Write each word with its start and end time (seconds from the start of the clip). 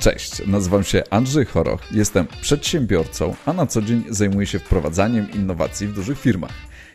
Cześć, 0.00 0.46
nazywam 0.46 0.84
się 0.84 1.02
Andrzej 1.10 1.44
Choroch, 1.44 1.80
jestem 1.92 2.26
przedsiębiorcą, 2.40 3.34
a 3.46 3.52
na 3.52 3.66
co 3.66 3.82
dzień 3.82 4.04
zajmuję 4.08 4.46
się 4.46 4.58
wprowadzaniem 4.58 5.30
innowacji 5.30 5.86
w 5.86 5.94
dużych 5.94 6.20
firmach. 6.20 6.52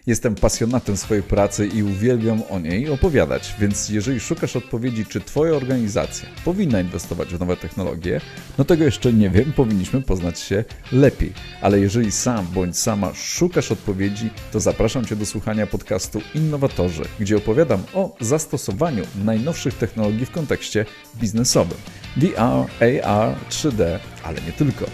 Jestem 0.08 0.36
pasjonatem 0.36 0.98
swojej 0.98 1.24
pracy 1.24 1.68
i 1.68 1.84
uwielbiam 1.84 2.42
o 2.50 2.60
niej 2.60 2.90
opowiadać, 2.90 3.56
więc 3.60 3.90
jeżeli 3.90 4.20
szukasz 4.20 4.56
odpowiedzi, 4.56 5.06
czy 5.06 5.22
Twoja 5.22 5.54
organizacja 5.54 6.30
powinna 6.46 6.82
inwestować 6.82 7.30
w 7.30 7.40
nowe 7.40 7.58
technologie, 7.58 8.22
no 8.58 8.66
tego 8.66 8.84
jeszcze 8.84 9.14
nie 9.14 9.30
wiem, 9.30 9.54
powinniśmy 9.54 10.02
poznać 10.02 10.40
się 10.40 10.64
lepiej. 10.92 11.34
Ale 11.62 11.80
jeżeli 11.80 12.12
sam 12.12 12.48
bądź 12.54 12.78
sama 12.78 13.14
szukasz 13.14 13.72
odpowiedzi, 13.72 14.30
to 14.52 14.60
zapraszam 14.60 15.06
Cię 15.06 15.16
do 15.16 15.26
słuchania 15.26 15.68
podcastu 15.68 16.22
Innowatorzy, 16.36 17.04
gdzie 17.20 17.38
opowiadam 17.38 17.84
o 17.94 18.16
zastosowaniu 18.20 19.04
najnowszych 19.26 19.74
technologii 19.74 20.26
w 20.26 20.32
kontekście 20.32 20.86
biznesowym. 21.16 21.78
VR, 22.18 22.70
AR, 22.80 23.36
3D, 23.50 24.00
ale 24.24 24.42
nie 24.42 24.52
tylko, 24.52 24.86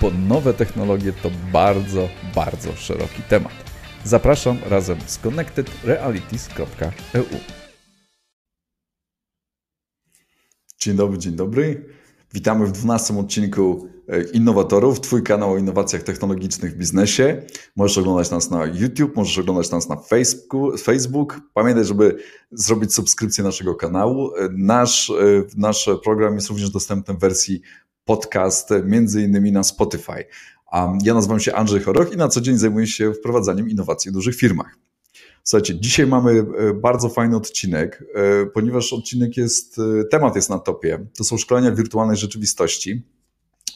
bo 0.00 0.10
nowe 0.10 0.54
technologie 0.54 1.12
to 1.12 1.30
bardzo, 1.52 2.08
bardzo 2.34 2.76
szeroki 2.76 3.22
temat. 3.22 3.52
Zapraszam 4.04 4.58
razem 4.70 4.98
z 5.06 5.18
connectedrealities.eu. 5.18 7.24
Dzień 10.80 10.96
dobry, 10.96 11.18
dzień 11.18 11.32
dobry. 11.32 11.97
Witamy 12.32 12.66
w 12.66 12.72
12 12.72 13.18
odcinku 13.18 13.88
e, 14.08 14.22
Innowatorów, 14.22 15.00
Twój 15.00 15.22
kanał 15.22 15.52
o 15.52 15.58
innowacjach 15.58 16.02
technologicznych 16.02 16.72
w 16.72 16.76
biznesie. 16.76 17.42
Możesz 17.76 17.98
oglądać 17.98 18.30
nas 18.30 18.50
na 18.50 18.66
YouTube, 18.66 19.16
możesz 19.16 19.38
oglądać 19.38 19.70
nas 19.70 19.88
na 19.88 19.96
Facebook. 20.82 21.40
Pamiętaj, 21.54 21.84
żeby 21.84 22.16
zrobić 22.50 22.94
subskrypcję 22.94 23.44
naszego 23.44 23.74
kanału. 23.74 24.36
E, 24.36 24.48
nasz, 24.52 25.10
e, 25.10 25.14
nasz 25.56 25.90
program 26.04 26.34
jest 26.34 26.48
również 26.48 26.70
dostępny 26.70 27.14
w 27.14 27.18
wersji 27.18 27.60
podcast, 28.04 28.70
między 28.84 29.22
innymi 29.22 29.52
na 29.52 29.62
Spotify. 29.62 30.24
Ja 31.02 31.14
nazywam 31.14 31.40
się 31.40 31.54
Andrzej 31.54 31.80
Choroch 31.80 32.12
i 32.12 32.16
na 32.16 32.28
co 32.28 32.40
dzień 32.40 32.58
zajmuję 32.58 32.86
się 32.86 33.12
wprowadzaniem 33.12 33.68
innowacji 33.68 34.10
w 34.10 34.14
dużych 34.14 34.36
firmach. 34.36 34.87
Słuchajcie, 35.48 35.80
dzisiaj 35.80 36.06
mamy 36.06 36.44
e, 36.58 36.74
bardzo 36.74 37.08
fajny 37.08 37.36
odcinek, 37.36 38.04
e, 38.14 38.46
ponieważ 38.46 38.92
odcinek 38.92 39.36
jest, 39.36 39.78
e, 39.78 40.04
temat 40.04 40.36
jest 40.36 40.50
na 40.50 40.58
topie. 40.58 41.06
To 41.16 41.24
są 41.24 41.38
szkolenia 41.38 41.72
wirtualnej 41.72 42.16
rzeczywistości. 42.16 43.02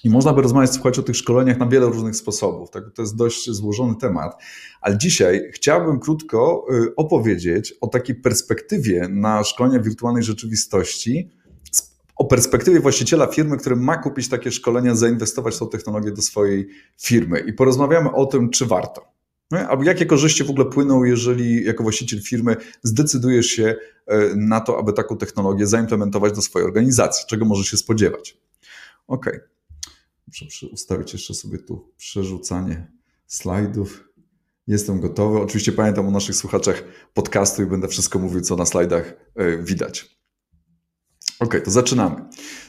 I 0.04 0.10
można 0.10 0.32
by 0.32 0.42
rozmawiać, 0.42 0.72
słuchać 0.72 0.98
o 0.98 1.02
tych 1.02 1.16
szkoleniach 1.16 1.58
na 1.58 1.66
wiele 1.66 1.86
różnych 1.86 2.16
sposobów. 2.16 2.70
Tak? 2.70 2.84
To 2.94 3.02
jest 3.02 3.16
dość 3.16 3.50
złożony 3.50 3.94
temat, 3.96 4.42
ale 4.80 4.98
dzisiaj 4.98 5.50
chciałbym 5.54 6.00
krótko 6.00 6.66
opowiedzieć 6.96 7.74
o 7.80 7.88
takiej 7.88 8.16
perspektywie 8.16 9.08
na 9.08 9.44
szkolenia 9.44 9.80
wirtualnej 9.80 10.22
rzeczywistości, 10.22 11.30
o 12.16 12.24
perspektywie 12.24 12.80
właściciela 12.80 13.26
firmy, 13.26 13.56
który 13.56 13.76
ma 13.76 13.96
kupić 13.96 14.28
takie 14.28 14.50
szkolenia, 14.50 14.94
zainwestować 14.94 15.54
w 15.54 15.58
tą 15.58 15.68
technologię 15.68 16.12
do 16.12 16.22
swojej 16.22 16.68
firmy 17.00 17.40
i 17.40 17.52
porozmawiamy 17.52 18.12
o 18.12 18.26
tym, 18.26 18.50
czy 18.50 18.66
warto. 18.66 19.11
Albo 19.52 19.84
jakie 19.84 20.06
korzyści 20.06 20.44
w 20.44 20.50
ogóle 20.50 20.64
płyną, 20.64 21.04
jeżeli 21.04 21.64
jako 21.64 21.82
właściciel 21.82 22.22
firmy 22.22 22.56
zdecydujesz 22.82 23.46
się 23.46 23.76
e, 24.06 24.36
na 24.36 24.60
to, 24.60 24.78
aby 24.78 24.92
taką 24.92 25.16
technologię 25.16 25.66
zaimplementować 25.66 26.32
do 26.32 26.42
swojej 26.42 26.66
organizacji, 26.66 27.24
czego 27.28 27.44
może 27.44 27.64
się 27.64 27.76
spodziewać. 27.76 28.36
Ok. 29.06 29.26
Muszę 30.26 30.66
ustawić 30.66 31.12
jeszcze 31.12 31.34
sobie 31.34 31.58
tu 31.58 31.92
przerzucanie 31.96 32.92
slajdów. 33.26 34.08
Jestem 34.66 35.00
gotowy. 35.00 35.38
Oczywiście 35.38 35.72
pamiętam 35.72 36.08
o 36.08 36.10
naszych 36.10 36.36
słuchaczach 36.36 36.84
podcastu 37.14 37.62
i 37.62 37.66
będę 37.66 37.88
wszystko 37.88 38.18
mówił, 38.18 38.40
co 38.40 38.56
na 38.56 38.66
slajdach 38.66 39.14
e, 39.34 39.58
widać. 39.62 40.18
Ok, 41.38 41.56
to 41.64 41.70
zaczynamy. 41.70 42.24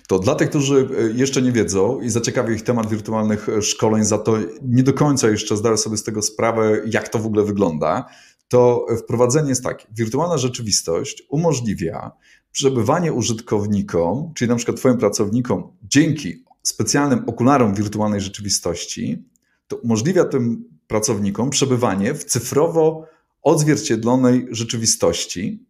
To 0.08 0.20
dla 0.20 0.36
tych, 0.36 0.50
którzy 0.50 0.90
e, 1.00 1.18
jeszcze 1.18 1.42
nie 1.42 1.52
wiedzą 1.52 2.02
i 2.02 2.10
zaciekawi 2.10 2.56
ich 2.56 2.64
temat 2.64 2.90
wirtualnych 2.90 3.50
e, 3.50 3.62
szkoleń, 3.62 4.06
za 4.06 4.18
to 4.18 4.38
nie 4.62 4.84
do 4.84 4.94
końca 4.94 5.30
jeszcze 5.30 5.58
zdają 5.58 5.78
sobie 5.78 5.98
z 5.98 6.04
tego 6.04 6.22
sprawę, 6.22 6.82
jak 6.86 7.10
to 7.10 7.20
w 7.20 7.26
ogóle 7.26 7.44
wygląda, 7.44 8.06
to 8.48 8.86
wprowadzenie 9.00 9.50
jest 9.50 9.64
takie. 9.64 9.88
Wirtualna 9.92 10.38
rzeczywistość 10.38 11.24
umożliwia 11.30 12.12
przebywanie 12.52 13.14
użytkownikom, 13.14 14.34
czyli 14.36 14.50
na 14.50 14.56
przykład 14.56 14.78
Twoim 14.78 14.98
pracownikom, 14.98 15.78
dzięki 15.84 16.44
specjalnym 16.64 17.24
okularom 17.28 17.74
wirtualnej 17.74 18.22
rzeczywistości, 18.22 19.24
to 19.68 19.76
umożliwia 19.76 20.26
tym 20.26 20.64
pracownikom 20.88 21.50
przebywanie 21.50 22.14
w 22.14 22.26
cyfrowo 22.26 23.06
odzwierciedlonej 23.42 24.48
rzeczywistości, 24.52 25.66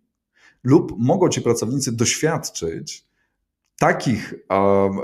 lub 0.63 0.95
mogą 0.97 1.29
ci 1.29 1.41
pracownicy 1.41 1.91
doświadczyć 1.91 3.05
takich 3.83 4.33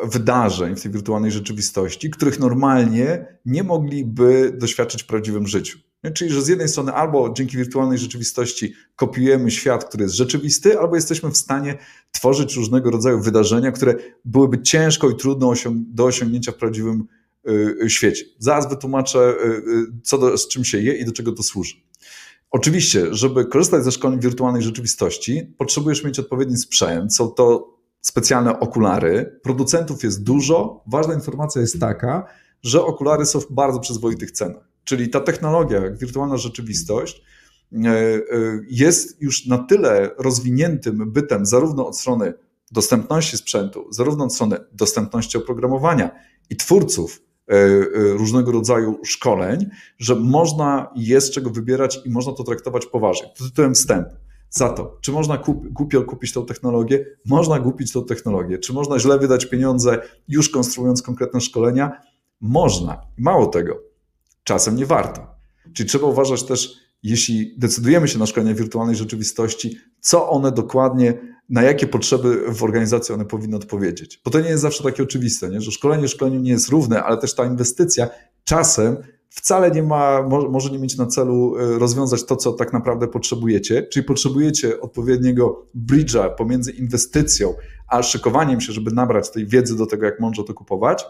wydarzeń 0.03 0.75
w 0.75 0.81
tej 0.81 0.91
wirtualnej 0.91 1.31
rzeczywistości, 1.31 2.09
których 2.09 2.39
normalnie 2.39 3.25
nie 3.45 3.63
mogliby 3.63 4.53
doświadczyć 4.57 5.03
w 5.03 5.05
prawdziwym 5.05 5.47
życiu. 5.47 5.79
Czyli, 6.13 6.31
że 6.31 6.41
z 6.41 6.47
jednej 6.47 6.67
strony 6.67 6.93
albo 6.93 7.33
dzięki 7.33 7.57
wirtualnej 7.57 7.97
rzeczywistości 7.97 8.73
kopiujemy 8.95 9.51
świat, 9.51 9.85
który 9.85 10.03
jest 10.03 10.15
rzeczywisty, 10.15 10.79
albo 10.79 10.95
jesteśmy 10.95 11.31
w 11.31 11.37
stanie 11.37 11.77
tworzyć 12.11 12.55
różnego 12.55 12.91
rodzaju 12.91 13.21
wydarzenia, 13.21 13.71
które 13.71 13.95
byłyby 14.25 14.61
ciężko 14.61 15.09
i 15.09 15.15
trudno 15.15 15.53
do 15.73 16.03
osiągnięcia 16.03 16.51
w 16.51 16.55
prawdziwym 16.55 17.07
y, 17.47 17.51
y, 17.83 17.89
świecie. 17.89 18.25
Zaraz 18.37 18.69
wytłumaczę, 18.69 19.35
y, 19.45 20.01
co 20.03 20.17
do, 20.17 20.37
z 20.37 20.47
czym 20.47 20.65
się 20.65 20.79
je 20.81 20.93
i 20.93 21.05
do 21.05 21.11
czego 21.11 21.31
to 21.31 21.43
służy. 21.43 21.75
Oczywiście, 22.51 23.05
żeby 23.11 23.45
korzystać 23.45 23.83
ze 23.83 23.91
szkoleń 23.91 24.19
wirtualnej 24.19 24.61
rzeczywistości, 24.61 25.53
potrzebujesz 25.57 26.03
mieć 26.03 26.19
odpowiedni 26.19 26.57
sprzęt. 26.57 27.15
Są 27.15 27.27
to 27.27 27.78
specjalne 28.01 28.59
okulary. 28.59 29.39
Producentów 29.43 30.03
jest 30.03 30.23
dużo. 30.23 30.83
Ważna 30.87 31.13
informacja 31.13 31.61
jest 31.61 31.79
taka, 31.79 32.25
że 32.63 32.83
okulary 32.83 33.25
są 33.25 33.39
w 33.39 33.51
bardzo 33.51 33.79
przyzwoitych 33.79 34.31
cenach. 34.31 34.69
Czyli 34.83 35.09
ta 35.09 35.19
technologia, 35.19 35.81
wirtualna 35.91 36.37
rzeczywistość, 36.37 37.21
e, 37.73 37.87
e, 37.87 38.21
jest 38.69 39.21
już 39.21 39.45
na 39.45 39.57
tyle 39.57 40.11
rozwiniętym 40.17 41.11
bytem, 41.11 41.45
zarówno 41.45 41.87
od 41.87 41.97
strony 41.97 42.33
dostępności 42.71 43.37
sprzętu, 43.37 43.87
zarówno 43.91 44.25
od 44.25 44.33
strony 44.33 44.57
dostępności 44.71 45.37
oprogramowania 45.37 46.11
i 46.49 46.55
twórców 46.55 47.21
e, 47.47 47.69
różnego 47.93 48.51
rodzaju 48.51 48.99
szkoleń, 49.05 49.69
że 49.97 50.15
można 50.15 50.89
jest 50.95 51.33
czego 51.33 51.49
wybierać 51.49 51.99
i 52.05 52.09
można 52.09 52.33
to 52.33 52.43
traktować 52.43 52.85
poważnie. 52.85 53.27
To 53.37 53.43
tytułem 53.43 53.73
wstępu. 53.73 54.15
Za 54.49 54.69
to, 54.69 54.97
czy 55.01 55.11
można 55.11 55.37
kup, 55.37 55.67
głupio 55.67 56.01
kupić 56.01 56.33
tą 56.33 56.45
technologię? 56.45 57.05
Można 57.25 57.59
kupić 57.59 57.91
tą 57.91 58.05
technologię. 58.05 58.57
Czy 58.57 58.73
można 58.73 58.99
źle 58.99 59.19
wydać 59.19 59.45
pieniądze, 59.45 60.01
już 60.27 60.49
konstruując 60.49 61.01
konkretne 61.01 61.41
szkolenia? 61.41 62.01
Można. 62.41 63.01
Mało 63.17 63.47
tego, 63.47 63.79
czasem 64.43 64.75
nie 64.75 64.85
warto. 64.85 65.27
Czyli 65.73 65.89
trzeba 65.89 66.07
uważać 66.07 66.43
też, 66.43 66.73
jeśli 67.03 67.55
decydujemy 67.57 68.07
się 68.07 68.19
na 68.19 68.25
szkolenia 68.25 68.53
wirtualnej 68.53 68.95
rzeczywistości, 68.95 69.77
co 69.99 70.29
one 70.29 70.51
dokładnie 70.51 71.13
na 71.49 71.61
jakie 71.61 71.87
potrzeby 71.87 72.53
w 72.53 72.63
organizacji 72.63 73.15
one 73.15 73.25
powinny 73.25 73.55
odpowiedzieć. 73.55 74.21
Bo 74.25 74.31
to 74.31 74.39
nie 74.39 74.49
jest 74.49 74.61
zawsze 74.61 74.83
takie 74.83 75.03
oczywiste, 75.03 75.49
nie? 75.49 75.61
że 75.61 75.71
szkolenie 75.71 76.07
szkoleniu 76.07 76.39
nie 76.39 76.51
jest 76.51 76.69
równe, 76.69 77.03
ale 77.03 77.17
też 77.17 77.35
ta 77.35 77.45
inwestycja 77.45 78.09
czasem 78.43 78.97
wcale 79.29 79.71
nie 79.71 79.83
ma, 79.83 80.21
może 80.49 80.69
nie 80.69 80.79
mieć 80.79 80.97
na 80.97 81.05
celu 81.05 81.57
e, 81.57 81.79
rozwiązać 81.79 82.25
to, 82.25 82.35
co 82.35 82.53
tak 82.53 82.73
naprawdę 82.73 83.07
potrzebujecie, 83.07 83.83
czyli 83.83 84.05
potrzebujecie 84.05 84.81
odpowiedniego 84.81 85.65
bridge'a 85.87 86.35
pomiędzy 86.35 86.71
inwestycją 86.71 87.53
a 87.87 88.03
szykowaniem 88.03 88.61
się, 88.61 88.73
żeby 88.73 88.91
nabrać 88.91 89.31
tej 89.31 89.47
wiedzy 89.47 89.77
do 89.77 89.85
tego, 89.85 90.05
jak 90.05 90.19
mądrze 90.19 90.43
to 90.43 90.53
kupować. 90.53 91.05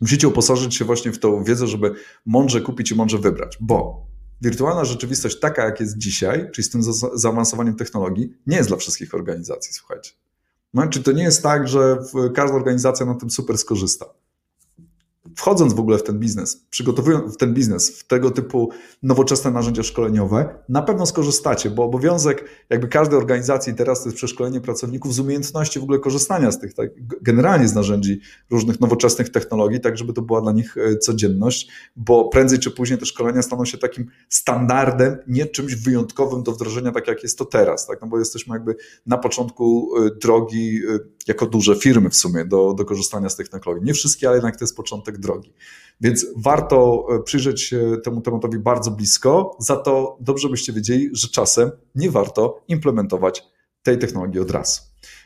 Musicie 0.00 0.28
uposażyć 0.28 0.74
się 0.74 0.84
właśnie 0.84 1.12
w 1.12 1.18
tą 1.18 1.44
wiedzę, 1.44 1.66
żeby 1.66 1.94
mądrze 2.26 2.60
kupić 2.60 2.90
i 2.90 2.94
mądrze 2.94 3.18
wybrać, 3.18 3.58
bo 3.60 4.06
wirtualna 4.40 4.84
rzeczywistość 4.84 5.40
taka, 5.40 5.64
jak 5.64 5.80
jest 5.80 5.98
dzisiaj, 5.98 6.50
czyli 6.52 6.64
z 6.64 6.70
tym 6.70 6.82
za 6.82 6.92
zaawansowaniem 7.14 7.74
technologii, 7.74 8.34
nie 8.46 8.56
jest 8.56 8.68
dla 8.68 8.76
wszystkich 8.76 9.14
organizacji, 9.14 9.72
słuchajcie. 9.72 10.12
No, 10.74 10.86
czy 10.86 11.02
to 11.02 11.12
nie 11.12 11.22
jest 11.22 11.42
tak, 11.42 11.68
że 11.68 11.98
każda 12.34 12.56
organizacja 12.56 13.06
na 13.06 13.14
tym 13.14 13.30
super 13.30 13.58
skorzysta? 13.58 14.06
Wchodząc 15.38 15.74
w 15.74 15.80
ogóle 15.80 15.98
w 15.98 16.02
ten 16.02 16.18
biznes, 16.18 16.66
przygotowując 16.70 17.36
ten 17.36 17.54
biznes, 17.54 17.98
w 17.98 18.06
tego 18.06 18.30
typu 18.30 18.70
nowoczesne 19.02 19.50
narzędzia 19.50 19.82
szkoleniowe, 19.82 20.54
na 20.68 20.82
pewno 20.82 21.06
skorzystacie, 21.06 21.70
bo 21.70 21.84
obowiązek 21.84 22.44
jakby 22.70 22.88
każdej 22.88 23.18
organizacji 23.18 23.74
teraz 23.74 24.02
to 24.02 24.08
jest 24.08 24.16
przeszkolenie 24.16 24.60
pracowników 24.60 25.14
z 25.14 25.18
umiejętności 25.18 25.80
w 25.80 25.82
ogóle 25.82 25.98
korzystania 25.98 26.52
z 26.52 26.58
tych, 26.58 26.74
tak, 26.74 26.90
generalnie 27.22 27.68
z 27.68 27.74
narzędzi 27.74 28.20
różnych 28.50 28.80
nowoczesnych 28.80 29.30
technologii, 29.30 29.80
tak 29.80 29.98
żeby 29.98 30.12
to 30.12 30.22
była 30.22 30.40
dla 30.40 30.52
nich 30.52 30.76
e, 30.76 30.96
codzienność, 30.96 31.68
bo 31.96 32.28
prędzej 32.28 32.58
czy 32.58 32.70
później 32.70 32.98
te 32.98 33.06
szkolenia 33.06 33.42
staną 33.42 33.64
się 33.64 33.78
takim 33.78 34.06
standardem, 34.28 35.16
nie 35.26 35.46
czymś 35.46 35.74
wyjątkowym 35.74 36.42
do 36.42 36.52
wdrożenia, 36.52 36.92
tak 36.92 37.08
jak 37.08 37.22
jest 37.22 37.38
to 37.38 37.44
teraz, 37.44 37.86
tak, 37.86 38.00
no 38.00 38.06
bo 38.06 38.18
jesteśmy 38.18 38.56
jakby 38.56 38.76
na 39.06 39.18
początku 39.18 39.90
e, 39.96 40.10
drogi 40.20 40.80
e, 40.94 40.98
jako 41.28 41.46
duże 41.46 41.76
firmy 41.76 42.10
w 42.10 42.16
sumie 42.16 42.44
do, 42.44 42.74
do 42.74 42.84
korzystania 42.84 43.28
z 43.28 43.36
tych 43.36 43.48
technologii. 43.48 43.86
Nie 43.86 43.94
wszystkie, 43.94 44.28
ale 44.28 44.36
jednak 44.36 44.56
to 44.56 44.64
jest 44.64 44.76
początek 44.76 45.18
drogi. 45.18 45.52
Więc 46.00 46.26
warto 46.36 47.06
e, 47.10 47.22
przyjrzeć 47.22 47.62
się 47.62 47.96
temu 48.04 48.20
tematowi 48.20 48.58
bardzo 48.58 48.90
blisko, 48.90 49.56
za 49.60 49.76
to 49.76 50.18
dobrze 50.20 50.48
byście 50.48 50.72
wiedzieli, 50.72 51.10
że 51.12 51.28
czasem 51.28 51.70
nie 51.94 52.10
warto 52.10 52.64
implementować 52.68 53.44
tej 53.82 53.98
technologii 53.98 54.40
od 54.40 54.50
razu. 54.50 54.80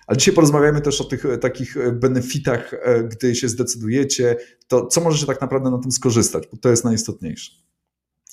Ale 0.07 0.19
dzisiaj 0.19 0.35
porozmawiamy 0.35 0.81
też 0.81 1.01
o 1.01 1.05
tych 1.05 1.25
takich 1.41 1.77
benefitach, 1.93 2.75
gdy 3.09 3.35
się 3.35 3.49
zdecydujecie, 3.49 4.37
to 4.69 4.87
co 4.87 5.01
możecie 5.01 5.27
tak 5.27 5.41
naprawdę 5.41 5.71
na 5.71 5.79
tym 5.79 5.93
skorzystać, 5.93 6.49
bo 6.53 6.57
to 6.57 6.69
jest 6.69 6.85
najistotniejsze. 6.85 7.53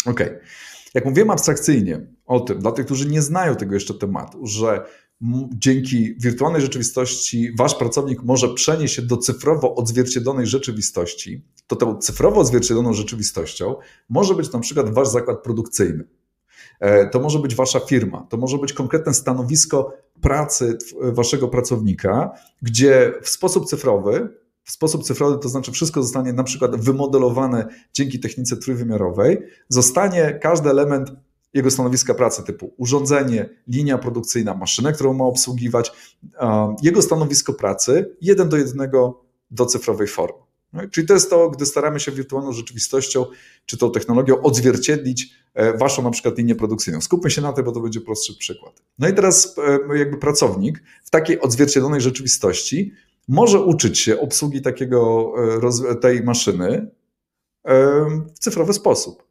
Ok. 0.06 0.20
Jak 0.94 1.06
mówiłem 1.06 1.30
abstrakcyjnie 1.30 2.08
o 2.26 2.40
tym, 2.40 2.60
dla 2.60 2.72
tych, 2.72 2.86
którzy 2.86 3.10
nie 3.10 3.22
znają 3.22 3.56
tego 3.56 3.74
jeszcze 3.74 3.94
tematu, 3.94 4.48
że 4.48 4.86
dzięki 5.54 6.16
wirtualnej 6.20 6.62
rzeczywistości 6.62 7.56
wasz 7.58 7.76
pracownik 7.76 8.24
może 8.24 8.54
przenieść 8.54 8.96
się 8.96 9.02
do 9.02 9.18
cyfrowo 9.18 9.76
odzwierciedlonej 9.76 10.48
rzeczywistości, 10.48 11.46
to 11.68 11.76
tą 11.76 11.98
cyfrowo 11.98 12.42
odzwierciedloną 12.42 12.94
rzeczywistością 12.94 13.76
może 14.10 14.36
być 14.36 14.52
na 14.52 14.60
przykład 14.60 14.94
wasz 14.94 15.08
zakład 15.08 15.44
produkcyjny. 15.44 16.04
E, 16.80 17.10
to 17.10 17.20
może 17.20 17.40
być 17.40 17.56
wasza 17.56 17.80
firma, 17.80 18.28
to 18.30 18.38
może 18.38 18.58
być 18.58 18.74
konkretne 18.74 19.14
stanowisko 19.14 19.94
pracy 20.22 20.78
waszego 21.02 21.48
pracownika, 21.48 22.32
gdzie 22.62 23.14
w 23.22 23.30
sposób 23.30 23.66
cyfrowy, 23.66 24.30
w 24.64 24.72
sposób 24.72 25.04
cyfrowy, 25.04 25.40
to 25.40 25.50
znaczy 25.50 25.72
wszystko 25.72 26.04
zostanie 26.04 26.34
na 26.34 26.44
przykład 26.44 26.76
wymodelowane 26.76 27.68
dzięki 27.94 28.20
technice 28.20 28.58
trójwymiarowej, 28.58 29.38
zostanie 29.70 30.40
każdy 30.42 30.70
element 30.70 31.12
jego 31.54 31.72
stanowiska 31.72 32.14
pracy 32.14 32.44
typu 32.44 32.74
urządzenie, 32.78 33.50
linia 33.68 33.98
produkcyjna, 33.98 34.56
maszynę, 34.56 34.94
którą 34.94 35.14
ma 35.14 35.26
obsługiwać, 35.26 35.92
jego 36.82 37.02
stanowisko 37.02 37.54
pracy 37.54 38.16
jeden 38.22 38.50
do 38.50 38.58
jednego 38.58 39.24
do 39.52 39.66
cyfrowej 39.66 40.08
formy. 40.08 40.50
No 40.74 40.82
czyli 40.92 41.08
to 41.08 41.14
jest 41.14 41.30
to, 41.30 41.50
gdy 41.50 41.66
staramy 41.66 42.00
się 42.00 42.12
wirtualną 42.12 42.52
rzeczywistością 42.52 43.26
czy 43.66 43.78
tą 43.78 43.92
technologią 43.92 44.42
odzwierciedlić 44.42 45.34
e, 45.54 45.78
waszą 45.78 46.04
na 46.04 46.12
przykład 46.12 46.38
linię 46.38 46.56
produkcyjną. 46.56 47.02
Skupmy 47.02 47.32
się 47.32 47.42
na 47.42 47.54
tym, 47.54 47.66
bo 47.66 47.72
to 47.72 47.80
będzie 47.80 48.02
prostszy 48.02 48.38
przykład. 48.38 48.84
No 49.00 49.08
i 49.08 49.14
teraz 49.14 49.56
e, 49.92 49.98
jakby 49.98 50.18
pracownik 50.18 50.84
w 51.04 51.10
takiej 51.10 51.42
odzwierciedlonej 51.42 52.02
rzeczywistości 52.02 52.94
może 53.28 53.62
uczyć 53.62 54.00
się 54.00 54.20
obsługi 54.20 54.62
takiego, 54.62 55.34
e, 55.92 55.96
tej 55.96 56.24
maszyny 56.24 56.92
w 58.36 58.40
cyfrowy 58.40 58.74
sposób. 58.74 59.29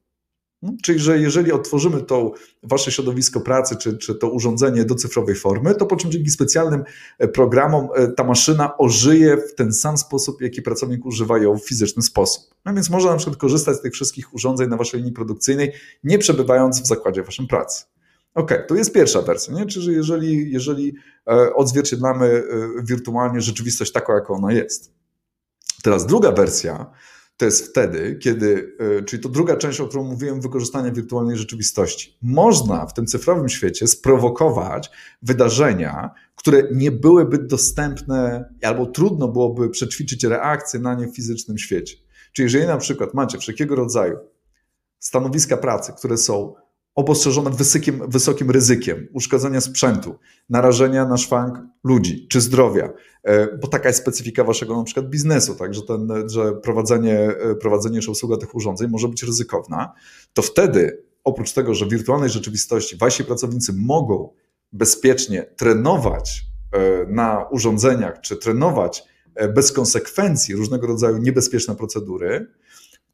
No, 0.62 0.72
czyli, 0.82 0.98
że 0.98 1.18
jeżeli 1.18 1.52
otworzymy 1.52 2.02
to 2.02 2.32
wasze 2.62 2.92
środowisko 2.92 3.40
pracy, 3.40 3.76
czy, 3.76 3.98
czy 3.98 4.14
to 4.14 4.30
urządzenie 4.30 4.84
do 4.84 4.94
cyfrowej 4.94 5.34
formy, 5.34 5.74
to 5.74 5.86
po 5.86 5.96
czym 5.96 6.10
dzięki 6.10 6.30
specjalnym 6.30 6.84
e, 7.18 7.28
programom 7.28 7.88
e, 7.94 8.08
ta 8.08 8.24
maszyna 8.24 8.78
ożyje 8.78 9.36
w 9.36 9.54
ten 9.54 9.72
sam 9.72 9.98
sposób, 9.98 10.40
jaki 10.40 10.62
pracownik 10.62 11.06
używa 11.06 11.38
ją 11.38 11.58
w 11.58 11.64
fizyczny 11.66 12.02
sposób. 12.02 12.54
No 12.64 12.74
więc 12.74 12.90
można 12.90 13.10
na 13.10 13.16
przykład 13.16 13.36
korzystać 13.36 13.76
z 13.76 13.80
tych 13.80 13.92
wszystkich 13.92 14.34
urządzeń 14.34 14.68
na 14.68 14.76
waszej 14.76 15.00
linii 15.00 15.14
produkcyjnej, 15.14 15.72
nie 16.04 16.18
przebywając 16.18 16.82
w 16.82 16.86
zakładzie 16.86 17.22
waszym 17.22 17.46
pracy. 17.46 17.84
Ok, 18.34 18.52
to 18.68 18.74
jest 18.74 18.92
pierwsza 18.92 19.22
wersja, 19.22 19.54
nie? 19.54 19.66
czyli 19.66 19.92
jeżeli, 19.92 20.52
jeżeli 20.52 20.94
e, 21.30 21.54
odzwierciedlamy 21.54 22.42
wirtualnie 22.82 23.40
rzeczywistość 23.40 23.92
taką, 23.92 24.14
jaką 24.14 24.34
ona 24.34 24.52
jest. 24.52 24.92
Teraz 25.82 26.06
druga 26.06 26.32
wersja 26.32 26.90
to 27.38 27.44
jest 27.44 27.66
wtedy, 27.66 28.18
kiedy, 28.22 28.76
e, 28.98 29.02
czyli 29.02 29.22
to 29.22 29.28
druga 29.28 29.56
część, 29.56 29.80
o 29.80 29.88
którą 29.88 30.04
mówiłem, 30.04 30.40
wykorzystania 30.40 30.90
wirtualnej 30.90 31.36
rzeczywistości. 31.36 32.18
Można 32.22 32.86
w 32.86 32.94
tym 32.94 33.06
cyfrowym 33.06 33.48
świecie 33.48 33.86
sprowokować 33.86 34.90
wydarzenia, 35.22 36.10
które 36.34 36.62
nie 36.72 36.90
byłyby 36.90 37.38
dostępne 37.38 38.48
albo 38.62 38.86
trudno 38.86 39.28
byłoby 39.28 39.70
przećwiczyć 39.70 40.24
reakcję 40.24 40.80
na 40.80 40.94
nie 40.94 41.06
w 41.06 41.16
fizycznym 41.16 41.58
świecie. 41.58 41.96
Czyli 42.32 42.44
jeżeli 42.44 42.66
na 42.66 42.76
przykład 42.76 43.14
macie 43.14 43.38
wszelkiego 43.38 43.76
rodzaju 43.76 44.18
stanowiska 44.98 45.56
pracy, 45.56 45.92
które 45.98 46.16
są 46.16 46.54
obostrzeżone 46.98 47.50
wysokim, 47.50 48.02
wysokim 48.08 48.50
ryzykiem 48.50 49.08
uszkodzenia 49.12 49.60
sprzętu, 49.60 50.14
narażenia 50.50 51.06
na 51.06 51.16
szwank 51.16 51.58
ludzi 51.84 52.26
czy 52.28 52.40
zdrowia, 52.40 52.92
e, 53.22 53.56
bo 53.56 53.68
taka 53.68 53.88
jest 53.88 54.00
specyfika 54.00 54.44
waszego 54.44 54.76
na 54.76 54.84
przykład 54.84 55.10
biznesu, 55.10 55.54
tak, 55.54 55.74
że, 55.74 55.82
ten, 55.82 56.08
że 56.26 56.52
prowadzenie, 56.52 57.18
e, 57.18 57.54
prowadzenie 57.54 58.00
czy 58.00 58.10
obsługa 58.10 58.36
tych 58.36 58.54
urządzeń 58.54 58.90
może 58.90 59.08
być 59.08 59.22
ryzykowna, 59.22 59.92
to 60.32 60.42
wtedy 60.42 61.02
oprócz 61.24 61.52
tego, 61.52 61.74
że 61.74 61.86
w 61.86 61.90
wirtualnej 61.90 62.30
rzeczywistości 62.30 62.96
wasi 62.96 63.24
pracownicy 63.24 63.72
mogą 63.72 64.32
bezpiecznie 64.72 65.42
trenować 65.56 66.46
e, 66.72 67.06
na 67.06 67.46
urządzeniach, 67.50 68.20
czy 68.20 68.36
trenować 68.36 69.04
bez 69.54 69.72
konsekwencji 69.72 70.54
różnego 70.54 70.86
rodzaju 70.86 71.18
niebezpieczne 71.18 71.76
procedury, 71.76 72.46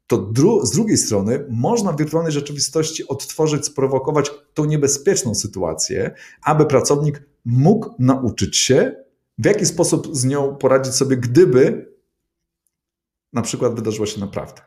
to 0.07 0.17
dru 0.17 0.65
z 0.65 0.71
drugiej 0.71 0.97
strony 0.97 1.45
można 1.49 1.91
w 1.91 1.97
wirtualnej 1.97 2.33
rzeczywistości 2.33 3.07
odtworzyć, 3.07 3.65
sprowokować 3.65 4.31
tą 4.53 4.65
niebezpieczną 4.65 5.35
sytuację, 5.35 6.13
aby 6.43 6.65
pracownik 6.65 7.23
mógł 7.45 7.89
nauczyć 7.99 8.57
się, 8.57 8.95
w 9.37 9.45
jaki 9.45 9.65
sposób 9.65 10.15
z 10.15 10.25
nią 10.25 10.55
poradzić 10.55 10.93
sobie, 10.93 11.17
gdyby 11.17 11.91
na 13.33 13.41
przykład 13.41 13.75
wydarzyła 13.75 14.07
się 14.07 14.19
naprawdę. 14.19 14.61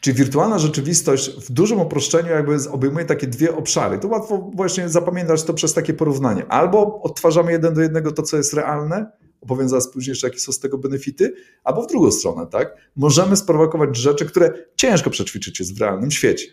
Czyli 0.00 0.16
wirtualna 0.16 0.58
rzeczywistość 0.58 1.30
w 1.30 1.52
dużym 1.52 1.80
uproszczeniu 1.80 2.30
jakby 2.30 2.56
obejmuje 2.70 3.04
takie 3.04 3.26
dwie 3.26 3.56
obszary. 3.56 3.98
To 3.98 4.08
łatwo 4.08 4.50
właśnie 4.54 4.88
zapamiętać 4.88 5.42
to 5.42 5.54
przez 5.54 5.74
takie 5.74 5.94
porównanie. 5.94 6.46
Albo 6.46 7.00
odtwarzamy 7.02 7.52
jeden 7.52 7.74
do 7.74 7.80
jednego 7.80 8.12
to, 8.12 8.22
co 8.22 8.36
jest 8.36 8.54
realne, 8.54 9.12
opowiem 9.42 9.68
zaraz 9.68 9.90
później 9.90 10.16
jakie 10.22 10.38
są 10.38 10.52
z 10.52 10.58
tego 10.58 10.78
benefity, 10.78 11.34
albo 11.64 11.82
w 11.82 11.86
drugą 11.86 12.10
stronę, 12.10 12.46
tak? 12.46 12.76
Możemy 12.96 13.36
sprowokować 13.36 13.96
rzeczy, 13.96 14.26
które 14.26 14.52
ciężko 14.76 15.10
przećwiczyć 15.10 15.74
w 15.74 15.80
realnym 15.80 16.10
świecie. 16.10 16.46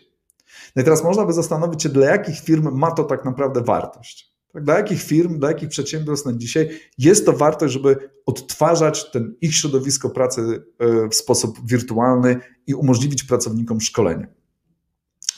No 0.76 0.82
i 0.82 0.84
teraz 0.84 1.04
można 1.04 1.26
by 1.26 1.32
zastanowić 1.32 1.82
się, 1.82 1.88
dla 1.88 2.06
jakich 2.06 2.40
firm 2.40 2.78
ma 2.78 2.90
to 2.90 3.04
tak 3.04 3.24
naprawdę 3.24 3.62
wartość. 3.62 4.34
Tak? 4.52 4.64
Dla 4.64 4.76
jakich 4.76 5.02
firm, 5.02 5.38
dla 5.38 5.48
jakich 5.48 5.68
przedsiębiorstw 5.68 6.26
na 6.26 6.32
dzisiaj 6.32 6.80
jest 6.98 7.26
to 7.26 7.32
wartość, 7.32 7.74
żeby 7.74 8.10
odtwarzać 8.26 9.10
ten 9.10 9.36
ich 9.40 9.54
środowisko 9.54 10.10
pracy 10.10 10.62
e, 10.78 11.08
w 11.08 11.14
sposób 11.14 11.58
wirtualny 11.64 12.36
i 12.66 12.74
umożliwić 12.74 13.24
pracownikom 13.24 13.80
szkolenie. 13.80 14.28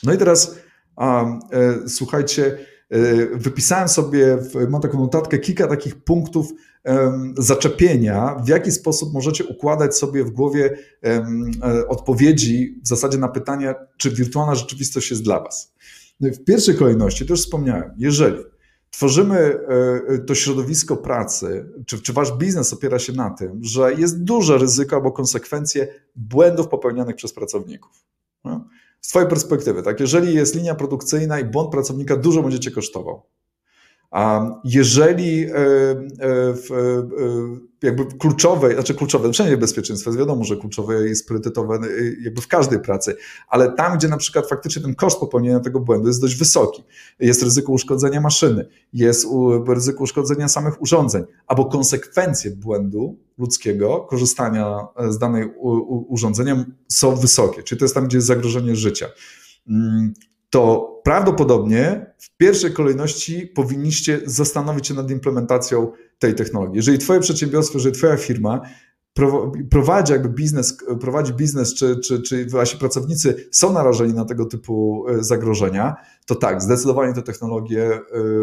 No 0.03 0.13
i 0.13 0.19
teraz 0.19 0.57
um, 0.97 1.41
słuchajcie, 1.89 2.47
e, 2.47 2.72
wypisałem 3.35 3.89
sobie, 3.89 4.39
mam 4.71 4.81
taką 4.81 5.01
notatkę, 5.01 5.39
kilka 5.39 5.67
takich 5.67 6.05
punktów, 6.05 6.53
zaczepienia, 7.39 8.35
w 8.45 8.49
jaki 8.49 8.73
sposób 8.73 9.13
możecie 9.13 9.45
układać 9.45 9.97
sobie 9.97 10.25
w 10.25 10.31
głowie 10.31 10.79
e, 11.05 11.89
odpowiedzi 11.89 12.81
w 12.85 12.89
zasadzie 12.89 13.19
na 13.19 13.29
pytania, 13.29 13.75
czy 13.97 14.11
wirtualna 14.11 14.55
rzeczywistość 14.55 15.11
jest 15.11 15.23
dla 15.23 15.41
Was. 15.41 15.75
No 16.21 16.29
w 16.31 16.45
pierwszej 16.45 16.75
kolejności, 16.75 17.25
już 17.31 17.41
wspomniałem, 17.41 17.95
jeżeli 17.99 18.37
tworzymy 18.91 19.39
e, 19.39 20.19
to 20.19 20.35
środowisko 20.35 20.97
pracy, 20.97 21.67
czy, 21.87 22.03
czy 22.03 22.13
wasz 22.13 22.33
biznes 22.33 22.73
opiera 22.73 22.99
się 22.99 23.13
na 23.13 23.31
tym, 23.31 23.59
że 23.65 23.95
jest 23.95 24.23
duże 24.23 24.59
ryzyko 24.59 24.97
albo 24.97 25.13
konsekwencje 25.13 25.89
błędów 26.17 26.69
popełnianych 26.69 27.17
przez 27.17 27.33
pracowników. 27.33 28.05
No? 28.45 28.69
Z 29.05 29.09
Twojej 29.09 29.29
perspektywy, 29.29 29.83
tak, 29.83 30.01
jeżeli 30.01 30.35
jest 30.35 30.55
linia 30.55 30.75
produkcyjna 30.75 31.41
i 31.41 31.45
błąd 31.45 31.71
pracownika 31.71 32.17
dużo 32.17 32.43
będzie 32.43 32.61
Cię 32.61 32.71
kosztował, 34.13 34.61
jeżeli 34.65 35.45
e, 35.45 35.55
e, 35.55 35.59
e, 35.59 36.55
jakby 37.83 38.05
kluczowe, 38.05 38.75
znaczy 38.75 38.95
kluczowe, 38.95 39.33
wszędzie 39.33 39.57
bezpieczeństwo 39.57 40.11
jest 40.11 40.19
wiadomo, 40.19 40.45
że 40.45 40.57
kluczowe 40.57 41.09
jest 41.09 41.27
priorytetowe 41.27 41.79
jakby 42.23 42.41
w 42.41 42.49
każdej 42.49 42.81
pracy, 42.81 43.17
ale 43.49 43.73
tam, 43.73 43.99
gdzie 43.99 44.09
na 44.09 44.17
przykład 44.17 44.49
faktycznie 44.49 44.83
ten 44.83 44.95
koszt 44.95 45.21
popełnienia 45.21 45.61
tego 45.61 45.81
błędu 45.81 46.07
jest 46.07 46.21
dość 46.21 46.37
wysoki, 46.37 46.85
jest 47.21 47.43
ryzyko 47.43 47.73
uszkodzenia 47.73 48.21
maszyny, 48.21 48.69
jest 48.93 49.27
ryzyko 49.69 50.03
uszkodzenia 50.05 50.49
samych 50.49 50.83
urządzeń, 50.83 51.25
albo 51.47 51.65
konsekwencje 51.65 52.51
błędu 52.51 53.19
ludzkiego, 53.39 54.01
korzystania 54.01 54.79
z 55.09 55.19
danej 55.19 55.49
urządzenia 56.09 56.65
są 56.89 57.17
wysokie, 57.17 57.63
czyli 57.63 57.79
to 57.79 57.85
jest 57.85 57.95
tam, 57.95 58.07
gdzie 58.07 58.17
jest 58.17 58.27
zagrożenie 58.27 58.77
życia. 58.77 59.07
To 60.53 60.93
prawdopodobnie 61.05 62.07
w 62.19 62.37
pierwszej 62.37 62.73
kolejności 62.73 63.47
powinniście 63.47 64.21
zastanowić 64.27 64.87
się 64.87 64.95
nad 64.95 65.11
implementacją 65.11 65.93
tej 66.19 66.35
technologii. 66.35 66.77
Jeżeli 66.77 66.99
Twoje 66.99 67.21
przedsiębiorstwo, 67.21 67.79
jeżeli 67.79 67.95
Twoja 67.95 68.17
firma 68.17 68.61
prowadzi 69.71 70.13
jakby 70.13 70.29
biznes, 70.29 70.77
prowadzi 71.01 71.33
biznes, 71.33 71.75
czy, 71.75 71.97
czy, 71.97 72.23
czy 72.23 72.47
wasi 72.47 72.77
pracownicy 72.77 73.49
są 73.51 73.73
narażeni 73.73 74.15
na 74.15 74.25
tego 74.25 74.45
typu 74.45 75.05
e, 75.09 75.25
zagrożenia, 75.25 75.97
to 76.27 76.35
tak, 76.35 76.63
zdecydowanie 76.63 77.15
te 77.15 77.23
technologie 77.23 77.91
e, 77.93 78.01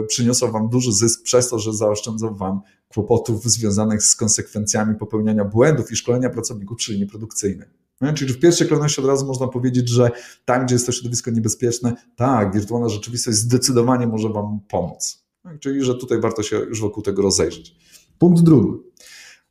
przyniosą 0.08 0.51
Wam 0.51 0.70
duży 0.70 0.92
zysk 0.92 1.24
przez 1.24 1.50
to, 1.50 1.60
że 1.60 1.74
zaoszczędzą 1.74 2.36
Wam 2.36 2.62
kłopotów 2.88 3.44
związanych 3.44 4.04
z 4.04 4.16
konsekwencjami 4.16 4.96
popełniania 4.96 5.46
błędów 5.46 5.92
i 5.92 5.96
szkolenia 5.96 6.30
pracowników 6.30 6.78
przy 6.78 6.92
linii 6.92 7.08
produkcyjnej. 7.08 7.68
Czyli 8.15 8.34
w 8.34 8.39
pierwszej 8.39 8.68
kolejności 8.68 9.01
od 9.01 9.08
razu 9.08 9.25
można 9.25 9.48
powiedzieć, 9.48 9.89
że 9.89 10.12
tam, 10.46 10.65
gdzie 10.65 10.75
jest 10.75 10.86
to 10.86 10.91
środowisko 10.91 11.32
niebezpieczne, 11.32 11.94
tak, 12.15 12.53
wirtualna 12.53 12.89
rzeczywistość 12.89 13.38
zdecydowanie 13.38 14.08
może 14.08 14.29
Wam 14.29 14.60
pomóc. 14.68 15.24
No, 15.44 15.51
czyli, 15.60 15.84
że 15.84 15.96
tutaj 15.96 16.22
warto 16.22 16.44
się 16.44 16.58
już 16.58 16.82
wokół 16.82 17.03
tego 17.03 17.22
rozejrzeć. 17.22 17.75
Punkt 18.20 18.41
drugi. 18.41 18.79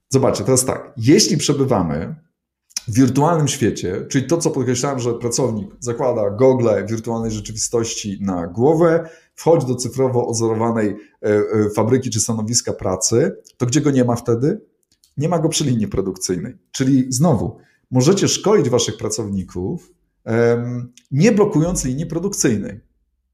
Zobaczcie, 0.08 0.44
teraz 0.44 0.64
tak, 0.64 0.92
jeśli 0.96 1.36
przebywamy 1.36 2.14
w 2.88 2.94
wirtualnym 2.94 3.48
świecie, 3.48 4.06
czyli 4.08 4.26
to, 4.26 4.38
co 4.38 4.50
podkreślałem, 4.50 4.98
że 4.98 5.14
pracownik 5.14 5.76
zakłada 5.80 6.30
gogle 6.30 6.86
wirtualnej 6.86 7.30
rzeczywistości 7.30 8.18
na 8.20 8.46
głowę, 8.46 9.08
wchodzi 9.34 9.66
do 9.66 9.74
cyfrowo 9.74 10.26
odzorowanej 10.26 10.88
e, 10.88 10.96
e, 11.22 11.70
fabryki 11.76 12.10
czy 12.10 12.20
stanowiska 12.20 12.72
pracy, 12.72 13.36
to 13.56 13.66
gdzie 13.66 13.80
go 13.80 13.90
nie 13.90 14.04
ma 14.04 14.16
wtedy? 14.16 14.60
Nie 15.16 15.28
ma 15.28 15.38
go 15.38 15.48
przy 15.48 15.64
linii 15.64 15.88
produkcyjnej. 15.88 16.56
Czyli 16.72 17.06
znowu, 17.12 17.58
możecie 17.90 18.28
szkolić 18.28 18.68
waszych 18.68 18.96
pracowników, 18.96 19.92
nie 21.10 21.32
blokując 21.32 21.84
linii 21.84 22.06
produkcyjnej. 22.06 22.80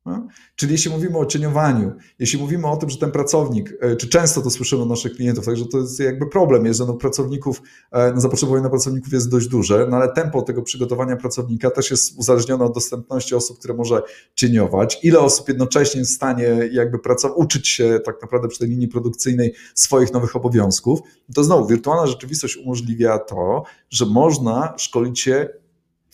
No? 0.07 0.27
Czyli 0.57 0.73
jeśli 0.73 0.91
mówimy 0.91 1.19
o 1.19 1.27
cieniowaniu, 1.27 1.93
jeśli 2.19 2.39
mówimy 2.39 2.67
o 2.67 2.77
tym, 2.77 2.91
że 2.91 2.99
ten 2.99 3.11
pracownik, 3.11 3.75
e, 3.81 3.97
czy 3.97 4.09
często 4.09 4.43
to 4.43 4.51
słyszymy 4.51 4.83
od 4.83 4.89
naszych 4.89 5.13
klientów, 5.13 5.47
także 5.47 5.65
to 5.67 5.79
jest 5.79 6.01
jakby 6.01 6.27
problem, 6.27 6.67
jest, 6.67 6.79
że 6.79 6.87
no 6.87 6.95
pracowników, 6.95 7.63
e, 7.93 8.13
no 8.15 8.21
zapotrzebowanie 8.21 8.63
na 8.63 8.71
pracowników 8.71 9.13
jest 9.13 9.31
dość 9.31 9.49
duże, 9.49 9.87
no 9.91 9.97
ale 9.97 10.13
tempo 10.13 10.43
tego 10.43 10.63
przygotowania 10.63 11.17
pracownika 11.17 11.71
też 11.71 11.91
jest 11.91 12.19
uzależnione 12.19 12.65
od 12.65 12.75
dostępności 12.75 13.35
osób, 13.35 13.59
które 13.59 13.75
może 13.75 14.03
cieniować, 14.35 14.99
ile 15.03 15.21
osób 15.21 15.49
jednocześnie 15.49 15.99
jest 15.99 16.13
w 16.13 16.15
stanie 16.15 16.49
jakby 16.73 16.99
pracować, 16.99 17.37
uczyć 17.39 17.69
się 17.69 18.01
tak 18.05 18.23
naprawdę 18.23 18.49
przy 18.49 18.59
tej 18.59 18.69
linii 18.69 18.89
produkcyjnej 18.89 19.55
swoich 19.75 20.13
nowych 20.13 20.37
obowiązków, 20.37 21.01
to 21.35 21.45
znowu 21.45 21.67
wirtualna 21.67 22.07
rzeczywistość 22.07 22.57
umożliwia 22.57 23.19
to, 23.19 23.63
że 23.91 24.07
można 24.07 24.75
szkolić 24.79 25.21
się 25.21 25.49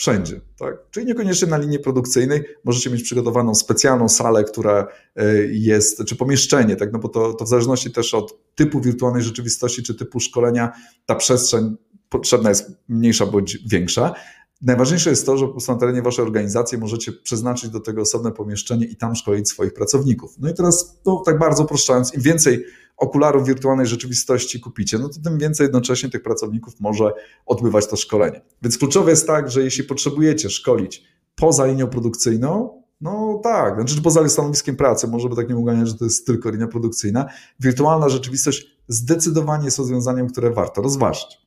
wszędzie. 0.01 0.41
Tak? 0.59 0.75
Czyli 0.91 1.07
niekoniecznie 1.07 1.49
na 1.49 1.59
linii 1.59 1.79
produkcyjnej 1.79 2.43
możecie 2.65 2.91
mieć 2.91 3.03
przygotowaną 3.03 3.55
specjalną 3.55 4.09
salę, 4.09 4.45
która 4.45 4.89
e, 5.17 5.25
jest, 5.51 6.05
czy 6.05 6.17
pomieszczenie, 6.17 6.77
tak? 6.77 6.93
no 6.93 6.99
bo 6.99 7.09
to, 7.09 7.35
to 7.35 7.45
w 7.45 7.49
zależności 7.49 7.91
też 7.91 8.15
od 8.15 8.55
typu 8.55 8.81
wirtualnej 8.81 9.23
rzeczywistości, 9.23 9.83
czy 9.83 9.95
typu 9.95 10.21
szkolenia, 10.21 10.73
ta 11.07 11.15
przestrzeń 11.15 11.77
potrzebna 12.09 12.49
jest 12.49 12.71
mniejsza 12.89 13.27
bądź 13.27 13.59
większa. 13.67 14.15
Najważniejsze 14.63 15.11
jest 15.11 15.27
to, 15.27 15.39
że 15.39 15.47
po 15.47 15.53
prostu 15.53 15.73
na 15.73 15.79
terenie 15.79 16.03
waszej 16.03 16.25
organizacji 16.25 16.79
możecie 16.79 17.13
przeznaczyć 17.13 17.71
do 17.71 17.81
tego 17.81 18.03
osobne 18.03 18.33
pomieszczenie 18.33 18.87
i 18.87 18.97
tam 18.97 19.15
szkolić 19.15 19.49
swoich 19.49 19.75
pracowników. 19.75 20.35
No 20.39 20.51
i 20.51 20.55
teraz, 20.55 21.01
no, 21.07 21.23
tak 21.27 21.39
bardzo 21.39 21.65
uproszczając, 21.65 22.15
im 22.15 22.23
więcej 22.23 22.65
okularów 22.97 23.47
wirtualnej 23.47 23.87
rzeczywistości 23.87 24.61
kupicie, 24.61 24.99
no 24.99 25.09
to 25.09 25.21
tym 25.25 25.39
więcej 25.39 25.65
jednocześnie 25.65 26.11
tych 26.11 26.23
pracowników 26.23 26.81
może 26.81 27.13
odbywać 27.47 27.87
to 27.87 27.97
szkolenie. 27.97 28.41
Więc 28.63 28.79
kluczowe 28.79 29.11
jest 29.11 29.27
tak, 29.27 29.51
że 29.51 29.63
jeśli 29.63 29.85
potrzebujecie 29.85 30.51
szkolić 30.51 31.05
poza 31.37 31.67
linią 31.67 31.87
produkcyjną, 31.87 32.83
no 33.01 33.41
tak, 33.43 33.75
znaczy 33.75 34.03
poza 34.03 34.29
stanowiskiem 34.29 34.77
pracy, 34.77 35.09
może 35.09 35.29
by 35.29 35.37
tak 35.37 35.49
nie 35.49 35.57
uganiać, 35.57 35.89
że 35.89 35.95
to 35.95 36.05
jest 36.05 36.27
tylko 36.27 36.51
linia 36.51 36.67
produkcyjna, 36.67 37.27
wirtualna 37.61 38.09
rzeczywistość 38.09 38.67
zdecydowanie 38.89 39.65
jest 39.65 39.79
rozwiązaniem, 39.79 40.29
które 40.29 40.51
warto 40.51 40.83
rozważyć. 40.83 41.39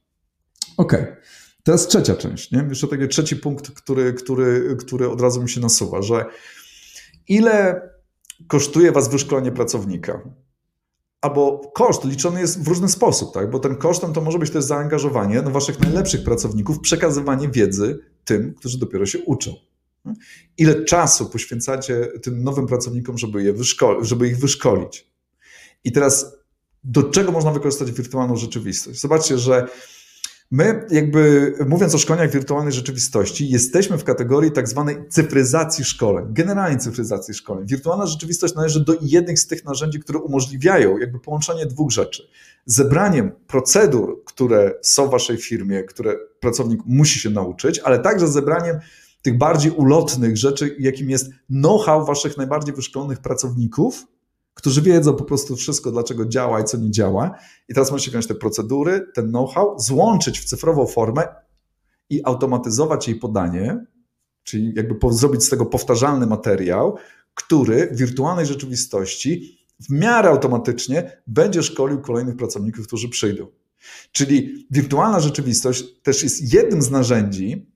Okej. 0.77 1.01
Okay. 1.01 1.15
To 1.63 1.71
jest 1.71 1.89
trzecia 1.89 2.15
część, 2.15 2.51
nie? 2.51 2.65
Jeszcze 2.69 2.87
taki 2.87 3.07
trzeci 3.07 3.35
punkt, 3.35 3.71
który, 3.71 4.13
który, 4.13 4.75
który 4.79 5.09
od 5.09 5.21
razu 5.21 5.41
mi 5.41 5.49
się 5.49 5.61
nasuwa, 5.61 6.01
że 6.01 6.25
ile 7.27 7.81
kosztuje 8.47 8.91
Was 8.91 9.09
wyszkolenie 9.09 9.51
pracownika? 9.51 10.21
albo 11.23 11.71
koszt 11.73 12.03
liczony 12.05 12.41
jest 12.41 12.63
w 12.63 12.67
różny 12.67 12.89
sposób, 12.89 13.33
tak? 13.33 13.49
bo 13.49 13.59
ten 13.59 13.75
kosztem 13.75 14.13
to 14.13 14.21
może 14.21 14.39
być 14.39 14.51
też 14.51 14.63
zaangażowanie 14.63 15.41
no, 15.41 15.51
waszych 15.51 15.79
najlepszych 15.79 16.23
pracowników, 16.23 16.79
przekazywanie 16.79 17.49
wiedzy 17.49 17.99
tym, 18.25 18.53
którzy 18.53 18.79
dopiero 18.79 19.05
się 19.05 19.19
uczą. 19.19 19.53
Ile 20.57 20.85
czasu 20.85 21.29
poświęcacie 21.29 22.07
tym 22.23 22.43
nowym 22.43 22.67
pracownikom, 22.67 23.17
żeby, 23.17 23.43
je 23.43 23.53
wyszkoli, 23.53 24.05
żeby 24.05 24.27
ich 24.27 24.37
wyszkolić? 24.37 25.07
I 25.83 25.91
teraz 25.91 26.35
do 26.83 27.03
czego 27.03 27.31
można 27.31 27.51
wykorzystać 27.51 27.91
wirtualną 27.91 28.35
rzeczywistość? 28.35 29.01
Zobaczcie, 29.01 29.37
że 29.37 29.67
My, 30.53 30.85
jakby 30.89 31.53
mówiąc 31.67 31.95
o 31.95 31.97
szkoleniach 31.97 32.31
wirtualnej 32.31 32.73
rzeczywistości, 32.73 33.49
jesteśmy 33.49 33.97
w 33.97 34.03
kategorii 34.03 34.51
tak 34.51 34.69
zwanej 34.69 34.97
cyfryzacji 35.09 35.85
szkoleń, 35.85 36.25
generalnie 36.29 36.77
cyfryzacji 36.77 37.33
szkoleń. 37.33 37.67
Wirtualna 37.67 38.05
rzeczywistość 38.05 38.55
należy 38.55 38.85
do 38.85 38.93
jednych 39.01 39.39
z 39.39 39.47
tych 39.47 39.65
narzędzi, 39.65 39.99
które 39.99 40.19
umożliwiają 40.19 40.97
jakby 40.97 41.19
połączenie 41.19 41.65
dwóch 41.65 41.91
rzeczy. 41.91 42.27
Zebraniem 42.65 43.31
procedur, 43.47 44.23
które 44.25 44.73
są 44.81 45.07
w 45.07 45.11
waszej 45.11 45.37
firmie, 45.37 45.83
które 45.83 46.15
pracownik 46.39 46.81
musi 46.85 47.19
się 47.19 47.29
nauczyć, 47.29 47.79
ale 47.79 47.99
także 47.99 48.27
zebraniem 48.27 48.79
tych 49.21 49.37
bardziej 49.37 49.71
ulotnych 49.71 50.37
rzeczy, 50.37 50.75
jakim 50.79 51.09
jest 51.09 51.29
know-how 51.49 52.05
waszych 52.05 52.37
najbardziej 52.37 52.75
wyszkolonych 52.75 53.19
pracowników, 53.19 54.07
którzy 54.53 54.81
wiedzą 54.81 55.13
po 55.13 55.23
prostu 55.23 55.55
wszystko, 55.55 55.91
dlaczego 55.91 56.25
działa 56.25 56.61
i 56.61 56.63
co 56.63 56.77
nie 56.77 56.91
działa. 56.91 57.31
I 57.69 57.73
teraz 57.73 57.91
możecie 57.91 58.11
wziąć 58.11 58.27
te 58.27 58.35
procedury, 58.35 59.05
ten 59.13 59.29
know-how, 59.29 59.79
złączyć 59.79 60.39
w 60.39 60.45
cyfrową 60.45 60.87
formę 60.87 61.27
i 62.09 62.25
automatyzować 62.25 63.07
jej 63.07 63.19
podanie, 63.19 63.85
czyli 64.43 64.73
jakby 64.75 65.13
zrobić 65.13 65.43
z 65.43 65.49
tego 65.49 65.65
powtarzalny 65.65 66.27
materiał, 66.27 66.97
który 67.33 67.89
w 67.91 67.97
wirtualnej 67.97 68.45
rzeczywistości 68.45 69.57
w 69.79 69.89
miarę 69.89 70.29
automatycznie 70.29 71.21
będzie 71.27 71.63
szkolił 71.63 72.01
kolejnych 72.01 72.35
pracowników, 72.35 72.87
którzy 72.87 73.09
przyjdą. 73.09 73.47
Czyli 74.11 74.67
wirtualna 74.71 75.19
rzeczywistość 75.19 75.83
też 76.03 76.23
jest 76.23 76.53
jednym 76.53 76.81
z 76.81 76.91
narzędzi, 76.91 77.72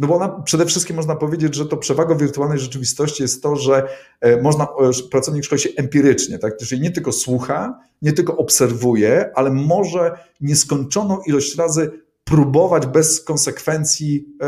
no 0.00 0.08
bo 0.08 0.16
ona, 0.16 0.28
przede 0.28 0.66
wszystkim 0.66 0.96
można 0.96 1.16
powiedzieć, 1.16 1.54
że 1.54 1.66
to 1.66 1.76
przewagą 1.76 2.16
wirtualnej 2.16 2.58
rzeczywistości 2.58 3.22
jest 3.22 3.42
to, 3.42 3.56
że 3.56 3.88
e, 4.20 4.42
można, 4.42 4.64
e, 4.64 5.08
pracownik 5.10 5.44
szkoli 5.44 5.60
się 5.60 5.68
empirycznie, 5.76 6.38
tak? 6.38 6.56
czyli 6.56 6.80
nie 6.82 6.90
tylko 6.90 7.12
słucha, 7.12 7.80
nie 8.02 8.12
tylko 8.12 8.36
obserwuje, 8.36 9.30
ale 9.34 9.50
może 9.50 10.18
nieskończoną 10.40 11.18
ilość 11.26 11.56
razy 11.56 11.90
próbować 12.24 12.86
bez 12.86 13.20
konsekwencji 13.20 14.26
e, 14.42 14.46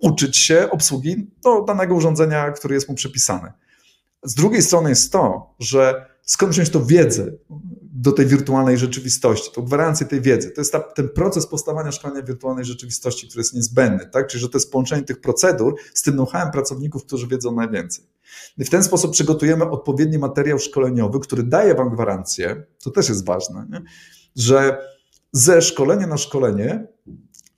uczyć 0.00 0.36
się 0.36 0.70
obsługi 0.70 1.30
do 1.44 1.62
danego 1.62 1.94
urządzenia, 1.94 2.50
które 2.50 2.74
jest 2.74 2.88
mu 2.88 2.94
przypisane. 2.94 3.52
Z 4.22 4.34
drugiej 4.34 4.62
strony 4.62 4.90
jest 4.90 5.12
to, 5.12 5.54
że 5.58 6.06
skąd 6.22 6.52
wziąć 6.52 6.70
tą 6.70 6.84
wiedzę 6.84 7.32
do 8.00 8.12
tej 8.12 8.26
wirtualnej 8.26 8.78
rzeczywistości, 8.78 9.50
tą 9.54 9.62
gwarancję 9.62 10.06
tej 10.06 10.20
wiedzy. 10.20 10.50
To 10.50 10.60
jest 10.60 10.72
ta, 10.72 10.80
ten 10.80 11.08
proces 11.08 11.46
powstawania 11.46 11.92
szkolenia 11.92 12.22
wirtualnej 12.22 12.64
rzeczywistości, 12.64 13.28
który 13.28 13.40
jest 13.40 13.54
niezbędny, 13.54 14.06
tak? 14.06 14.26
Czyli, 14.26 14.40
że 14.40 14.48
to 14.48 14.58
jest 14.58 14.72
połączenie 14.72 15.02
tych 15.02 15.20
procedur 15.20 15.74
z 15.94 16.02
tym 16.02 16.14
know-howem 16.14 16.50
pracowników, 16.50 17.04
którzy 17.04 17.26
wiedzą 17.26 17.54
najwięcej. 17.54 18.04
I 18.58 18.64
w 18.64 18.70
ten 18.70 18.82
sposób 18.82 19.12
przygotujemy 19.12 19.70
odpowiedni 19.70 20.18
materiał 20.18 20.58
szkoleniowy, 20.58 21.20
który 21.20 21.42
daje 21.42 21.74
Wam 21.74 21.90
gwarancję, 21.90 22.64
to 22.82 22.90
też 22.90 23.08
jest 23.08 23.24
ważne, 23.24 23.66
nie? 23.70 23.82
że 24.36 24.78
ze 25.32 25.62
szkolenia 25.62 26.06
na 26.06 26.16
szkolenie 26.16 26.86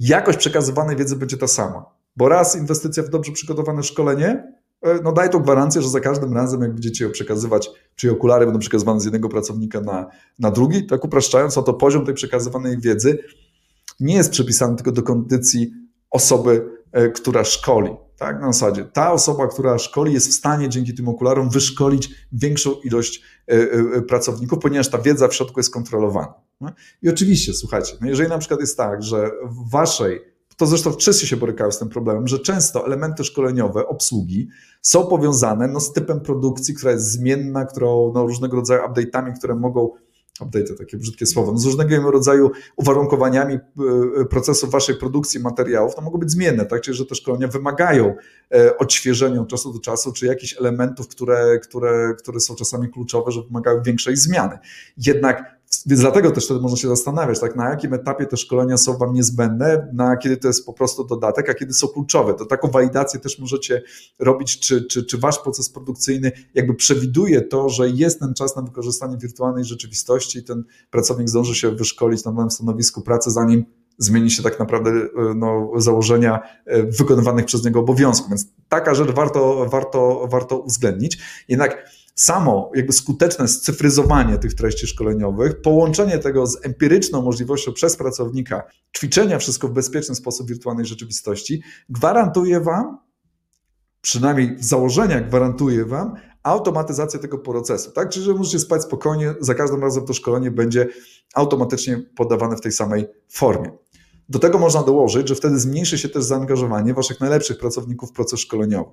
jakość 0.00 0.38
przekazywanej 0.38 0.96
wiedzy 0.96 1.16
będzie 1.16 1.36
ta 1.36 1.46
sama. 1.46 1.84
Bo 2.16 2.28
raz 2.28 2.56
inwestycja 2.56 3.02
w 3.02 3.08
dobrze 3.08 3.32
przygotowane 3.32 3.82
szkolenie 3.82 4.59
no 5.04 5.12
daj 5.12 5.30
tą 5.30 5.38
gwarancję, 5.38 5.82
że 5.82 5.88
za 5.88 6.00
każdym 6.00 6.34
razem, 6.34 6.60
jak 6.60 6.72
będziecie 6.72 7.04
ją 7.04 7.10
przekazywać, 7.10 7.70
czyli 7.96 8.12
okulary 8.12 8.46
będą 8.46 8.60
przekazywane 8.60 9.00
z 9.00 9.04
jednego 9.04 9.28
pracownika 9.28 9.80
na, 9.80 10.06
na 10.38 10.50
drugi, 10.50 10.86
tak 10.86 11.04
upraszczając, 11.04 11.54
to 11.54 11.74
poziom 11.74 12.06
tej 12.06 12.14
przekazywanej 12.14 12.78
wiedzy 12.78 13.18
nie 14.00 14.14
jest 14.14 14.30
przypisany 14.30 14.76
tylko 14.76 14.92
do 14.92 15.02
kondycji 15.02 15.72
osoby, 16.10 16.68
e, 16.92 17.08
która 17.08 17.44
szkoli. 17.44 17.90
Tak, 18.16 18.40
na 18.40 18.52
zasadzie 18.52 18.84
ta 18.84 19.12
osoba, 19.12 19.48
która 19.48 19.78
szkoli, 19.78 20.12
jest 20.12 20.28
w 20.28 20.32
stanie 20.32 20.68
dzięki 20.68 20.94
tym 20.94 21.08
okularom 21.08 21.50
wyszkolić 21.50 22.10
większą 22.32 22.72
ilość 22.84 23.22
e, 23.46 24.02
pracowników, 24.02 24.58
ponieważ 24.58 24.90
ta 24.90 24.98
wiedza 24.98 25.28
w 25.28 25.34
środku 25.34 25.60
jest 25.60 25.72
kontrolowana. 25.72 26.34
I 27.02 27.08
oczywiście, 27.08 27.54
słuchajcie, 27.54 27.96
no 28.00 28.08
jeżeli 28.08 28.28
na 28.28 28.38
przykład 28.38 28.60
jest 28.60 28.76
tak, 28.76 29.02
że 29.02 29.30
w 29.44 29.70
waszej 29.70 30.20
to 30.60 30.66
zresztą 30.66 30.92
wszyscy 30.92 31.26
się 31.26 31.36
borykają 31.36 31.70
z 31.70 31.78
tym 31.78 31.88
problemem, 31.88 32.28
że 32.28 32.38
często 32.38 32.86
elementy 32.86 33.24
szkoleniowe, 33.24 33.86
obsługi 33.86 34.48
są 34.82 35.06
powiązane 35.06 35.68
no, 35.68 35.80
z 35.80 35.92
typem 35.92 36.20
produkcji, 36.20 36.74
która 36.74 36.92
jest 36.92 37.12
zmienna, 37.12 37.64
którą 37.64 38.12
no, 38.14 38.26
różnego 38.26 38.56
rodzaju 38.56 38.82
update'ami, 38.82 39.32
które 39.38 39.54
mogą 39.54 39.90
update 40.40 40.74
takie 40.74 40.96
brzydkie 40.96 41.26
słowo, 41.26 41.52
no 41.52 41.58
z 41.58 41.64
różnego 41.64 42.10
rodzaju 42.10 42.50
uwarunkowaniami 42.76 43.54
e, 43.54 44.24
procesu 44.24 44.70
waszej 44.70 44.96
produkcji 44.96 45.40
materiałów, 45.40 45.94
to 45.94 46.02
mogą 46.02 46.18
być 46.18 46.30
zmienne, 46.30 46.66
tak? 46.66 46.80
Czyli, 46.80 46.96
że 46.96 47.06
te 47.06 47.14
szkolenia 47.14 47.48
wymagają 47.48 48.14
e, 48.54 48.78
odświeżenia 48.78 49.40
od 49.40 49.48
czasu 49.48 49.72
do 49.72 49.78
czasu, 49.78 50.12
czy 50.12 50.26
jakichś 50.26 50.56
elementów, 50.58 51.08
które, 51.08 51.58
które, 51.58 52.14
które 52.18 52.40
są 52.40 52.54
czasami 52.54 52.88
kluczowe, 52.88 53.30
że 53.30 53.42
wymagają 53.42 53.82
większej 53.82 54.16
zmiany. 54.16 54.58
Jednak 54.96 55.59
więc 55.86 56.00
dlatego 56.00 56.30
też 56.30 56.50
można 56.50 56.78
się 56.78 56.88
zastanawiać, 56.88 57.40
tak, 57.40 57.56
na 57.56 57.70
jakim 57.70 57.94
etapie 57.94 58.26
te 58.26 58.36
szkolenia 58.36 58.76
są 58.76 58.98
Wam 58.98 59.14
niezbędne, 59.14 59.90
na 59.92 60.16
kiedy 60.16 60.36
to 60.36 60.48
jest 60.48 60.66
po 60.66 60.72
prostu 60.72 61.04
dodatek, 61.04 61.50
a 61.50 61.54
kiedy 61.54 61.72
są 61.72 61.88
kluczowe. 61.88 62.34
To 62.34 62.46
taką 62.46 62.70
walidację 62.70 63.20
też 63.20 63.38
możecie 63.38 63.82
robić, 64.18 64.60
czy, 64.60 64.84
czy, 64.84 65.04
czy 65.04 65.18
Wasz 65.18 65.38
proces 65.38 65.70
produkcyjny 65.70 66.32
jakby 66.54 66.74
przewiduje 66.74 67.40
to, 67.40 67.68
że 67.68 67.88
jest 67.88 68.20
ten 68.20 68.34
czas 68.34 68.56
na 68.56 68.62
wykorzystanie 68.62 69.16
wirtualnej 69.16 69.64
rzeczywistości 69.64 70.38
i 70.38 70.44
ten 70.44 70.64
pracownik 70.90 71.28
zdąży 71.28 71.54
się 71.54 71.70
wyszkolić 71.70 72.24
na 72.24 72.32
nowym 72.32 72.50
stanowisku 72.50 73.02
pracy, 73.02 73.30
zanim 73.30 73.64
zmieni 73.98 74.30
się 74.30 74.42
tak 74.42 74.58
naprawdę 74.58 74.90
e, 74.90 75.08
no, 75.36 75.70
założenia 75.76 76.40
e, 76.66 76.82
wykonywanych 76.82 77.44
przez 77.44 77.64
niego 77.64 77.80
obowiązków. 77.80 78.28
Więc 78.28 78.46
taka 78.68 78.94
rzecz 78.94 79.10
warto, 79.10 79.66
warto, 79.70 80.28
warto 80.30 80.58
uwzględnić. 80.58 81.18
Jednak 81.48 81.90
samo 82.20 82.70
jakby 82.74 82.92
skuteczne 82.92 83.48
scyfryzowanie 83.48 84.38
tych 84.38 84.54
treści 84.54 84.86
szkoleniowych, 84.86 85.60
połączenie 85.62 86.18
tego 86.18 86.46
z 86.46 86.66
empiryczną 86.66 87.22
możliwością 87.22 87.72
przez 87.72 87.96
pracownika 87.96 88.62
ćwiczenia 88.96 89.38
wszystko 89.38 89.68
w 89.68 89.72
bezpieczny 89.72 90.14
sposób 90.14 90.48
wirtualnej 90.48 90.86
rzeczywistości, 90.86 91.62
gwarantuje 91.88 92.60
Wam, 92.60 92.98
przynajmniej 94.00 94.56
w 94.56 94.64
założeniach 94.64 95.28
gwarantuje 95.28 95.84
Wam, 95.84 96.14
automatyzację 96.42 97.20
tego 97.20 97.38
procesu, 97.38 97.90
tak? 97.90 98.08
Czyli, 98.08 98.24
że 98.24 98.34
możecie 98.34 98.58
spać 98.58 98.82
spokojnie, 98.82 99.34
za 99.40 99.54
każdym 99.54 99.82
razem 99.82 100.06
to 100.06 100.12
szkolenie 100.12 100.50
będzie 100.50 100.88
automatycznie 101.34 102.02
podawane 102.16 102.56
w 102.56 102.60
tej 102.60 102.72
samej 102.72 103.06
formie. 103.28 103.70
Do 104.28 104.38
tego 104.38 104.58
można 104.58 104.82
dołożyć, 104.82 105.28
że 105.28 105.34
wtedy 105.34 105.58
zmniejszy 105.58 105.98
się 105.98 106.08
też 106.08 106.24
zaangażowanie 106.24 106.94
Waszych 106.94 107.20
najlepszych 107.20 107.58
pracowników 107.58 108.10
w 108.10 108.12
proces 108.12 108.40
szkoleniowy. 108.40 108.90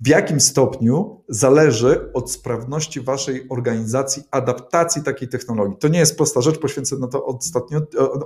W 0.00 0.08
jakim 0.08 0.40
stopniu 0.40 1.24
zależy 1.28 2.12
od 2.12 2.32
sprawności 2.32 3.00
Waszej 3.00 3.46
organizacji 3.48 4.22
adaptacji 4.30 5.02
takiej 5.02 5.28
technologii. 5.28 5.76
To 5.78 5.88
nie 5.88 5.98
jest 5.98 6.16
prosta 6.16 6.40
rzecz, 6.40 6.58
poświęcę 6.58 6.96
na 6.96 7.08
to 7.08 7.24
ostatnio 7.26 7.80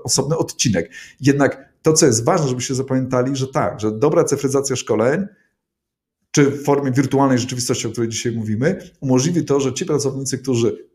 osobny 0.04 0.36
odcinek. 0.36 0.90
Jednak 1.20 1.72
to, 1.82 1.92
co 1.92 2.06
jest 2.06 2.24
ważne, 2.24 2.48
żebyście 2.48 2.74
zapamiętali, 2.74 3.36
że 3.36 3.46
tak, 3.46 3.80
że 3.80 3.92
dobra 3.92 4.24
cyfryzacja 4.24 4.76
szkoleń 4.76 5.26
czy 6.30 6.44
w 6.50 6.64
formie 6.64 6.90
wirtualnej 6.90 7.38
rzeczywistości, 7.38 7.86
o 7.86 7.90
której 7.90 8.10
dzisiaj 8.10 8.32
mówimy, 8.32 8.90
umożliwi 9.00 9.44
to, 9.44 9.60
że 9.60 9.72
ci 9.72 9.86
pracownicy, 9.86 10.38
którzy 10.38 10.88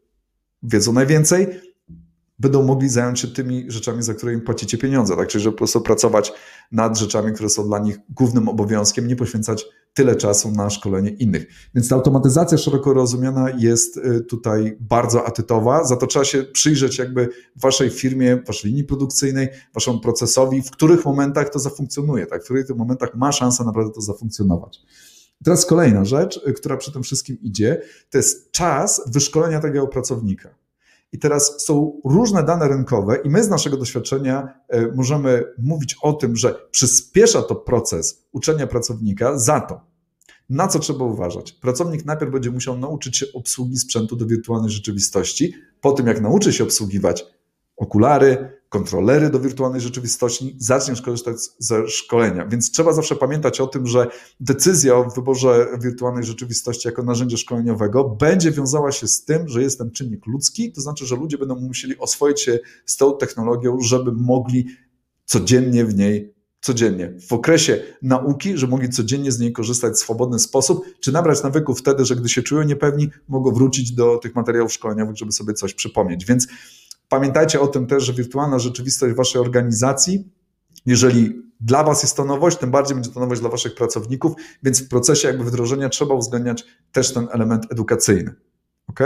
wiedzą 0.64 0.94
najwięcej, 0.94 1.48
będą 2.40 2.64
mogli 2.64 2.90
zająć 2.90 3.20
się 3.20 3.28
tymi 3.28 3.72
rzeczami, 3.72 4.04
za 4.04 4.14
które 4.14 4.34
im 4.34 4.42
płacicie 4.42 4.78
pieniądze. 4.78 5.16
Tak? 5.16 5.28
Czyli, 5.28 5.44
że 5.44 5.52
po 5.52 5.58
prostu 5.58 5.82
pracować 5.82 6.34
nad 6.72 6.98
rzeczami, 6.98 7.34
które 7.34 7.50
są 7.50 7.68
dla 7.68 7.80
nich 7.80 8.00
głównym 8.10 8.50
obowiązkiem, 8.50 9.08
nie 9.08 9.16
poświęcać 9.16 9.66
tyle 9.94 10.16
czasu 10.16 10.52
na 10.52 10.70
szkolenie 10.70 11.10
innych. 11.10 11.48
Więc 11.76 11.90
ta 11.90 11.96
automatyzacja 11.96 12.58
szeroko 12.58 12.94
rozumiana 12.94 13.50
jest 13.58 13.98
y, 13.98 14.22
tutaj 14.22 14.78
bardzo 14.80 15.26
atytowa, 15.26 15.84
za 15.84 15.96
to 15.96 16.08
trzeba 16.08 16.26
się 16.26 16.44
przyjrzeć 16.44 16.98
jakby 16.98 17.30
waszej 17.56 17.90
firmie, 17.90 18.44
waszej 18.48 18.70
linii 18.70 18.84
produkcyjnej, 18.84 19.48
waszemu 19.74 20.00
procesowi, 20.00 20.62
w 20.62 20.72
których 20.72 21.06
momentach 21.06 21.50
to 21.50 21.60
zafunkcjonuje, 21.60 22.26
tak? 22.26 22.42
w 22.42 22.46
których 22.46 22.70
momentach 22.70 23.16
ma 23.16 23.32
szansę 23.32 23.64
naprawdę 23.64 23.94
to 23.94 24.02
zafunkcjonować. 24.02 24.80
Teraz 25.44 25.66
kolejna 25.66 26.06
rzecz, 26.06 26.42
y, 26.48 26.54
która 26.54 26.78
przy 26.78 26.92
tym 26.92 27.04
wszystkim 27.04 27.38
idzie, 27.42 27.82
to 28.10 28.18
jest 28.18 28.52
czas 28.52 29.02
wyszkolenia 29.08 29.60
tego 29.60 29.88
pracownika. 29.88 30.50
I 31.12 31.20
teraz 31.20 31.66
są 31.66 32.02
różne 32.06 32.44
dane 32.44 32.68
rynkowe, 32.68 33.18
i 33.24 33.30
my 33.30 33.44
z 33.44 33.50
naszego 33.50 33.78
doświadczenia 33.78 34.48
y, 34.74 34.92
możemy 34.96 35.44
mówić 35.58 35.96
o 36.02 36.14
tym, 36.14 36.36
że 36.36 36.56
przyspiesza 36.72 37.42
to 37.42 37.56
proces 37.56 38.28
uczenia 38.32 38.68
pracownika 38.68 39.38
za 39.40 39.62
to. 39.62 39.82
Na 40.50 40.68
co 40.68 40.80
trzeba 40.80 41.06
uważać? 41.06 41.52
Pracownik 41.52 42.06
najpierw 42.06 42.32
będzie 42.32 42.52
musiał 42.52 42.78
nauczyć 42.78 43.18
się 43.18 43.26
obsługi 43.34 43.78
sprzętu 43.78 44.16
do 44.16 44.26
wirtualnej 44.26 44.72
rzeczywistości. 44.72 45.54
Po 45.82 45.92
tym, 45.92 46.08
jak 46.08 46.22
nauczy 46.22 46.54
się 46.54 46.64
obsługiwać 46.64 47.26
okulary, 47.78 48.59
kontrolery 48.70 49.30
do 49.30 49.40
wirtualnej 49.40 49.82
rzeczywistości, 49.82 50.56
zaczniesz 50.60 51.02
korzystać 51.02 51.36
ze 51.60 51.88
szkolenia. 51.88 52.46
Więc 52.46 52.72
trzeba 52.72 52.94
zawsze 52.94 53.16
pamiętać 53.16 53.62
o 53.62 53.68
tym, 53.68 53.88
że 53.88 54.08
decyzja 54.40 54.96
o 54.96 55.10
wyborze 55.10 55.68
wirtualnej 55.82 56.24
rzeczywistości 56.24 56.88
jako 56.88 57.04
narzędzia 57.04 57.38
szkoleniowego 57.38 58.04
będzie 58.04 58.52
wiązała 58.52 58.92
się 58.92 59.08
z 59.08 59.26
tym, 59.26 59.48
że 59.48 59.62
jest 59.62 59.78
ten 59.78 59.92
czynnik 59.92 60.28
ludzki, 60.28 60.72
to 60.72 60.82
znaczy, 60.82 61.06
że 61.06 61.16
ludzie 61.16 61.38
będą 61.38 61.56
musieli 61.56 61.98
oswoić 61.98 62.42
się 62.42 62.60
z 62.86 62.98
tą 62.98 63.18
technologią, 63.18 63.82
żeby 63.82 64.12
mogli 64.12 64.68
codziennie 65.26 65.86
w 65.86 65.96
niej 65.96 66.34
codziennie, 66.62 67.14
w 67.28 67.34
okresie 67.34 67.84
nauki, 68.02 68.58
że 68.58 68.68
mogli 68.68 68.90
codziennie 68.90 69.32
z 69.32 69.40
niej 69.40 69.52
korzystać 69.52 69.94
w 69.94 69.98
swobodny 69.98 70.40
sposób, 70.40 70.86
czy 71.00 71.12
nabrać 71.12 71.44
nawyków 71.44 71.80
wtedy, 71.80 72.06
że 72.06 72.16
gdy 72.16 72.30
się 72.30 72.44
czują 72.44 72.64
niepewni, 72.64 73.10
mogą 73.28 73.52
wrócić 73.52 73.92
do 73.92 74.18
tych 74.18 74.36
materiałów 74.36 74.74
szkoleniowych, 74.74 75.18
żeby 75.18 75.32
sobie 75.32 75.54
coś 75.54 75.74
przypomnieć. 75.74 76.26
Więc 76.26 76.48
Pamiętajcie 77.10 77.62
o 77.62 77.68
tym 77.68 77.88
też, 77.88 78.04
że 78.04 78.14
wirtualna 78.14 78.60
rzeczywistość 78.60 79.16
waszej 79.16 79.42
organizacji, 79.42 80.32
jeżeli 80.86 81.50
dla 81.60 81.84
Was 81.84 82.04
jest 82.04 82.18
to 82.18 82.26
nowość, 82.26 82.58
tym 82.58 82.72
bardziej 82.72 82.96
będzie 82.96 83.12
to 83.12 83.20
nowość 83.20 83.42
dla 83.42 83.50
Waszych 83.50 83.76
pracowników, 83.76 84.34
więc 84.64 84.82
w 84.82 84.88
procesie 84.88 85.28
jakby 85.28 85.44
wdrożenia 85.44 85.90
trzeba 85.90 86.16
uwzględniać 86.16 86.66
też 86.92 87.14
ten 87.14 87.28
element 87.32 87.66
edukacyjny. 87.72 88.34
Ok? 88.88 89.00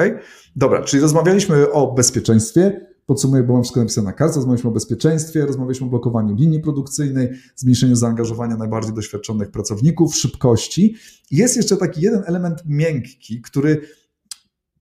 Dobra, 0.55 0.83
czyli 0.83 1.01
rozmawialiśmy 1.01 1.71
o 1.71 1.93
bezpieczeństwie. 1.93 2.87
Podsumuję, 3.05 3.43
bo 3.43 3.53
mam 3.53 3.63
wszystko 3.63 3.79
napisane 3.79 4.05
na 4.05 4.13
kartce. 4.13 4.35
Rozmawialiśmy 4.35 4.69
o 4.69 4.73
bezpieczeństwie, 4.73 5.45
rozmawialiśmy 5.45 5.87
o 5.87 5.89
blokowaniu 5.89 6.35
linii 6.35 6.59
produkcyjnej, 6.59 7.29
zmniejszeniu 7.55 7.95
zaangażowania 7.95 8.57
najbardziej 8.57 8.93
doświadczonych 8.93 9.51
pracowników, 9.51 10.15
szybkości. 10.15 10.95
Jest 11.31 11.57
jeszcze 11.57 11.77
taki 11.77 12.01
jeden 12.01 12.23
element 12.25 12.63
miękki, 12.65 13.41
który 13.41 13.81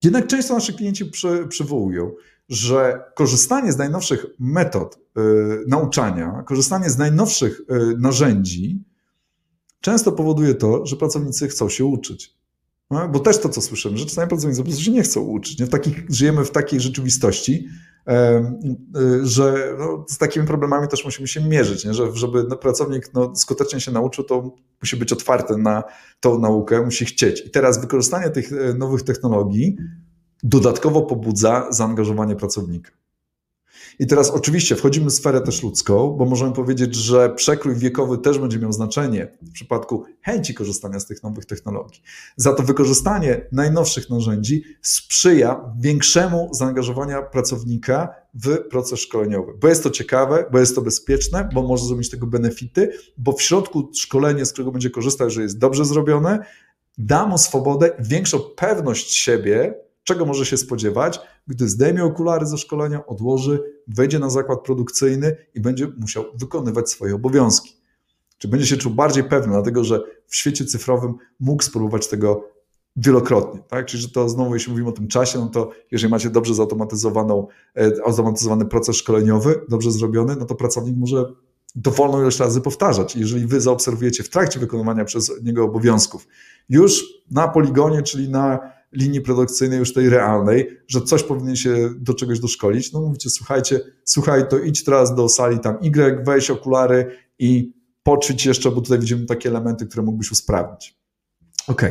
jednak 0.04 0.26
często 0.26 0.54
nasi 0.54 0.74
klienci 0.74 1.04
przy, 1.04 1.46
przywołują 1.48 2.12
że 2.48 3.04
korzystanie 3.14 3.72
z 3.72 3.78
najnowszych 3.78 4.26
metod 4.38 4.96
y, 4.96 5.20
nauczania, 5.68 6.42
korzystanie 6.46 6.90
z 6.90 6.98
najnowszych 6.98 7.60
y, 7.60 7.64
narzędzi 7.98 8.84
często 9.82 10.12
powoduje 10.12 10.54
to, 10.54 10.86
że 10.86 10.96
pracownicy 10.96 11.48
chcą 11.48 11.68
się 11.68 11.84
uczyć. 11.84 12.36
No, 12.90 13.08
bo 13.08 13.20
też 13.20 13.38
to, 13.38 13.48
co 13.48 13.60
słyszymy, 13.60 13.98
że 13.98 14.06
czasami 14.06 14.28
pracownicy 14.28 14.60
po 14.60 14.64
prostu 14.64 14.84
się 14.84 14.90
nie 14.90 15.02
chcą 15.02 15.20
uczyć. 15.20 15.58
Nie? 15.58 15.66
W 15.66 15.68
takich, 15.68 16.04
żyjemy 16.08 16.44
w 16.44 16.50
takiej 16.50 16.80
rzeczywistości, 16.80 17.68
y, 18.08 19.26
że 19.26 19.76
no, 19.78 20.04
z 20.08 20.18
takimi 20.18 20.46
problemami 20.46 20.88
też 20.88 21.04
musimy 21.04 21.28
się 21.28 21.40
mierzyć, 21.40 21.84
nie? 21.84 21.94
że 21.94 22.12
żeby 22.14 22.44
no, 22.48 22.56
pracownik 22.56 23.10
no, 23.14 23.36
skutecznie 23.36 23.80
się 23.80 23.92
nauczył, 23.92 24.24
to 24.24 24.54
musi 24.82 24.96
być 24.96 25.12
otwarty 25.12 25.56
na 25.56 25.82
tą 26.20 26.38
naukę, 26.38 26.82
musi 26.82 27.04
chcieć. 27.04 27.46
I 27.46 27.50
teraz 27.50 27.80
wykorzystanie 27.80 28.30
tych 28.30 28.50
nowych 28.78 29.02
technologii 29.02 29.76
dodatkowo 30.42 31.02
pobudza 31.02 31.66
zaangażowanie 31.70 32.36
pracownika. 32.36 32.90
I 33.98 34.06
teraz 34.06 34.30
oczywiście 34.30 34.76
wchodzimy 34.76 35.10
w 35.10 35.12
sferę 35.12 35.40
też 35.40 35.62
ludzką, 35.62 36.10
bo 36.10 36.24
możemy 36.24 36.52
powiedzieć, 36.52 36.94
że 36.94 37.34
przekrój 37.34 37.74
wiekowy 37.74 38.18
też 38.18 38.38
będzie 38.38 38.58
miał 38.58 38.72
znaczenie 38.72 39.38
w 39.42 39.52
przypadku 39.52 40.04
chęci 40.20 40.54
korzystania 40.54 41.00
z 41.00 41.06
tych 41.06 41.22
nowych 41.22 41.46
technologii. 41.46 42.02
Za 42.36 42.52
to 42.52 42.62
wykorzystanie 42.62 43.46
najnowszych 43.52 44.10
narzędzi 44.10 44.62
sprzyja 44.82 45.74
większemu 45.80 46.48
zaangażowaniu 46.52 47.16
pracownika 47.32 48.14
w 48.34 48.58
proces 48.70 49.00
szkoleniowy, 49.00 49.52
bo 49.60 49.68
jest 49.68 49.82
to 49.82 49.90
ciekawe, 49.90 50.44
bo 50.52 50.58
jest 50.58 50.74
to 50.74 50.82
bezpieczne, 50.82 51.48
bo 51.54 51.62
może 51.62 51.84
zrobić 51.84 52.10
tego 52.10 52.26
benefity, 52.26 52.92
bo 53.18 53.32
w 53.32 53.42
środku 53.42 53.90
szkolenie, 53.94 54.46
z 54.46 54.52
którego 54.52 54.72
będzie 54.72 54.90
korzystał, 54.90 55.30
że 55.30 55.42
jest 55.42 55.58
dobrze 55.58 55.84
zrobione, 55.84 56.44
da 56.98 57.26
mu 57.26 57.38
swobodę, 57.38 57.90
większą 57.98 58.38
pewność 58.38 59.14
siebie, 59.14 59.74
czego 60.04 60.26
może 60.26 60.46
się 60.46 60.56
spodziewać, 60.56 61.20
gdy 61.46 61.68
zdejmie 61.68 62.04
okulary 62.04 62.46
ze 62.46 62.58
szkolenia, 62.58 63.06
odłoży, 63.06 63.62
wejdzie 63.88 64.18
na 64.18 64.30
zakład 64.30 64.62
produkcyjny 64.62 65.36
i 65.54 65.60
będzie 65.60 65.92
musiał 65.98 66.24
wykonywać 66.34 66.90
swoje 66.90 67.14
obowiązki. 67.14 67.82
Czy 68.38 68.48
będzie 68.48 68.66
się 68.66 68.76
czuł 68.76 68.92
bardziej 68.94 69.24
pewny, 69.24 69.52
dlatego 69.52 69.84
że 69.84 70.00
w 70.26 70.36
świecie 70.36 70.64
cyfrowym 70.64 71.14
mógł 71.40 71.62
spróbować 71.62 72.08
tego 72.08 72.48
wielokrotnie. 72.96 73.60
Tak? 73.68 73.86
Czyli, 73.86 74.02
że 74.02 74.08
to 74.08 74.28
znowu, 74.28 74.54
jeśli 74.54 74.72
mówimy 74.72 74.88
o 74.88 74.92
tym 74.92 75.08
czasie, 75.08 75.38
no 75.38 75.46
to 75.46 75.70
jeżeli 75.90 76.10
macie 76.10 76.30
dobrze 76.30 76.54
zautomatyzowaną, 76.54 77.46
e, 77.76 77.90
automatyzowany 78.06 78.64
proces 78.64 78.96
szkoleniowy, 78.96 79.60
dobrze 79.68 79.90
zrobiony, 79.92 80.36
no 80.36 80.44
to 80.44 80.54
pracownik 80.54 80.96
może 80.96 81.24
dowolną 81.74 82.20
ilość 82.20 82.38
razy 82.38 82.60
powtarzać. 82.60 83.16
Jeżeli 83.16 83.46
wy 83.46 83.60
zaobserwujecie 83.60 84.22
w 84.22 84.28
trakcie 84.28 84.60
wykonywania 84.60 85.04
przez 85.04 85.42
niego 85.42 85.64
obowiązków, 85.64 86.26
już 86.68 87.04
na 87.30 87.48
poligonie, 87.48 88.02
czyli 88.02 88.28
na 88.28 88.72
linii 88.92 89.20
produkcyjnej 89.20 89.78
już 89.78 89.92
tej 89.92 90.08
realnej, 90.08 90.68
że 90.88 91.00
coś 91.00 91.22
powinien 91.22 91.56
się 91.56 91.90
do 91.98 92.14
czegoś 92.14 92.40
doszkolić, 92.40 92.92
no 92.92 93.00
mówicie, 93.00 93.30
słuchajcie, 93.30 93.80
słuchaj, 94.04 94.48
to 94.48 94.58
idź 94.58 94.84
teraz 94.84 95.14
do 95.14 95.28
sali 95.28 95.60
tam 95.60 95.78
Y, 95.84 96.24
weź 96.24 96.50
okulary 96.50 97.16
i 97.38 97.72
poćwicz 98.02 98.46
jeszcze, 98.46 98.70
bo 98.70 98.80
tutaj 98.80 98.98
widzimy 98.98 99.26
takie 99.26 99.48
elementy, 99.48 99.86
które 99.86 100.02
mógłbyś 100.02 100.30
usprawnić. 100.30 101.02
OK. 101.68 101.82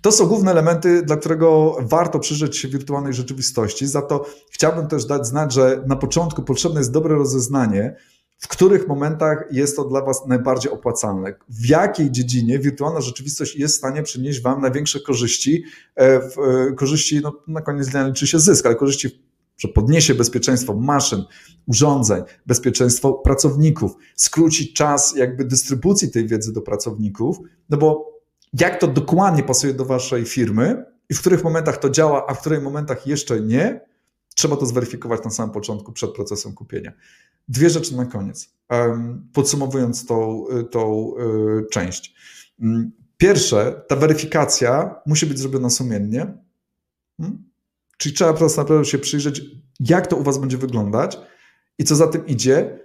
To 0.00 0.12
są 0.12 0.26
główne 0.26 0.50
elementy, 0.50 1.02
dla 1.02 1.16
którego 1.16 1.76
warto 1.80 2.18
przyjrzeć 2.18 2.56
się 2.56 2.68
wirtualnej 2.68 3.14
rzeczywistości. 3.14 3.86
Za 3.86 4.02
to 4.02 4.26
chciałbym 4.50 4.86
też 4.86 5.04
dać 5.04 5.26
znać, 5.26 5.52
że 5.52 5.84
na 5.86 5.96
początku 5.96 6.42
potrzebne 6.42 6.80
jest 6.80 6.92
dobre 6.92 7.14
rozeznanie, 7.14 7.96
w 8.38 8.48
których 8.48 8.88
momentach 8.88 9.44
jest 9.50 9.76
to 9.76 9.84
dla 9.84 10.04
Was 10.04 10.26
najbardziej 10.26 10.72
opłacalne? 10.72 11.34
W 11.48 11.68
jakiej 11.68 12.10
dziedzinie 12.10 12.58
wirtualna 12.58 13.00
rzeczywistość 13.00 13.56
jest 13.56 13.74
w 13.74 13.78
stanie 13.78 14.02
przynieść 14.02 14.42
Wam 14.42 14.60
największe 14.60 15.00
korzyści? 15.00 15.64
E, 15.96 16.02
e, 16.02 16.30
korzyści, 16.76 17.20
no, 17.22 17.32
na 17.48 17.60
koniec 17.60 17.88
dnia 17.88 18.06
liczy 18.06 18.26
się 18.26 18.38
zysk, 18.38 18.66
ale 18.66 18.74
korzyści, 18.74 19.22
że 19.56 19.68
podniesie 19.68 20.14
bezpieczeństwo 20.14 20.74
maszyn, 20.74 21.24
urządzeń, 21.66 22.22
bezpieczeństwo 22.46 23.12
pracowników, 23.12 23.92
skróci 24.16 24.72
czas 24.72 25.16
jakby 25.16 25.44
dystrybucji 25.44 26.10
tej 26.10 26.26
wiedzy 26.26 26.52
do 26.52 26.62
pracowników, 26.62 27.38
no 27.70 27.76
bo 27.76 28.18
jak 28.52 28.80
to 28.80 28.86
dokładnie 28.86 29.42
pasuje 29.42 29.74
do 29.74 29.84
Waszej 29.84 30.24
firmy 30.24 30.84
i 31.10 31.14
w 31.14 31.20
których 31.20 31.44
momentach 31.44 31.76
to 31.76 31.90
działa, 31.90 32.26
a 32.26 32.34
w 32.34 32.40
których 32.40 32.62
momentach 32.62 33.06
jeszcze 33.06 33.40
nie, 33.40 33.80
trzeba 34.38 34.56
to 34.56 34.66
zweryfikować 34.66 35.24
na 35.24 35.30
samym 35.30 35.54
początku 35.54 35.92
przed 35.92 36.12
procesem 36.12 36.54
kupienia. 36.54 36.92
Dwie 37.48 37.70
rzeczy 37.70 37.96
na 37.96 38.06
koniec, 38.06 38.54
podsumowując 39.32 40.06
tą, 40.06 40.44
tą 40.70 41.12
y, 41.18 41.66
część. 41.70 42.14
Mm, 42.60 42.92
pierwsze, 43.16 43.82
ta 43.88 43.96
weryfikacja 43.96 45.00
musi 45.06 45.26
być 45.26 45.38
zrobiona 45.38 45.70
sumiennie, 45.70 46.38
Hmm? 47.20 47.44
Czyli 47.96 48.14
trzeba 48.14 48.32
po 48.32 48.38
prostu 48.38 48.60
naprawdę 48.60 48.84
się 48.84 48.98
przyjrzeć, 48.98 49.42
jak 49.80 50.06
to 50.06 50.16
u 50.16 50.22
Was 50.22 50.38
będzie 50.38 50.58
wyglądać 50.58 51.18
i 51.78 51.84
co 51.84 51.96
za 51.96 52.06
tym 52.06 52.26
idzie, 52.26 52.78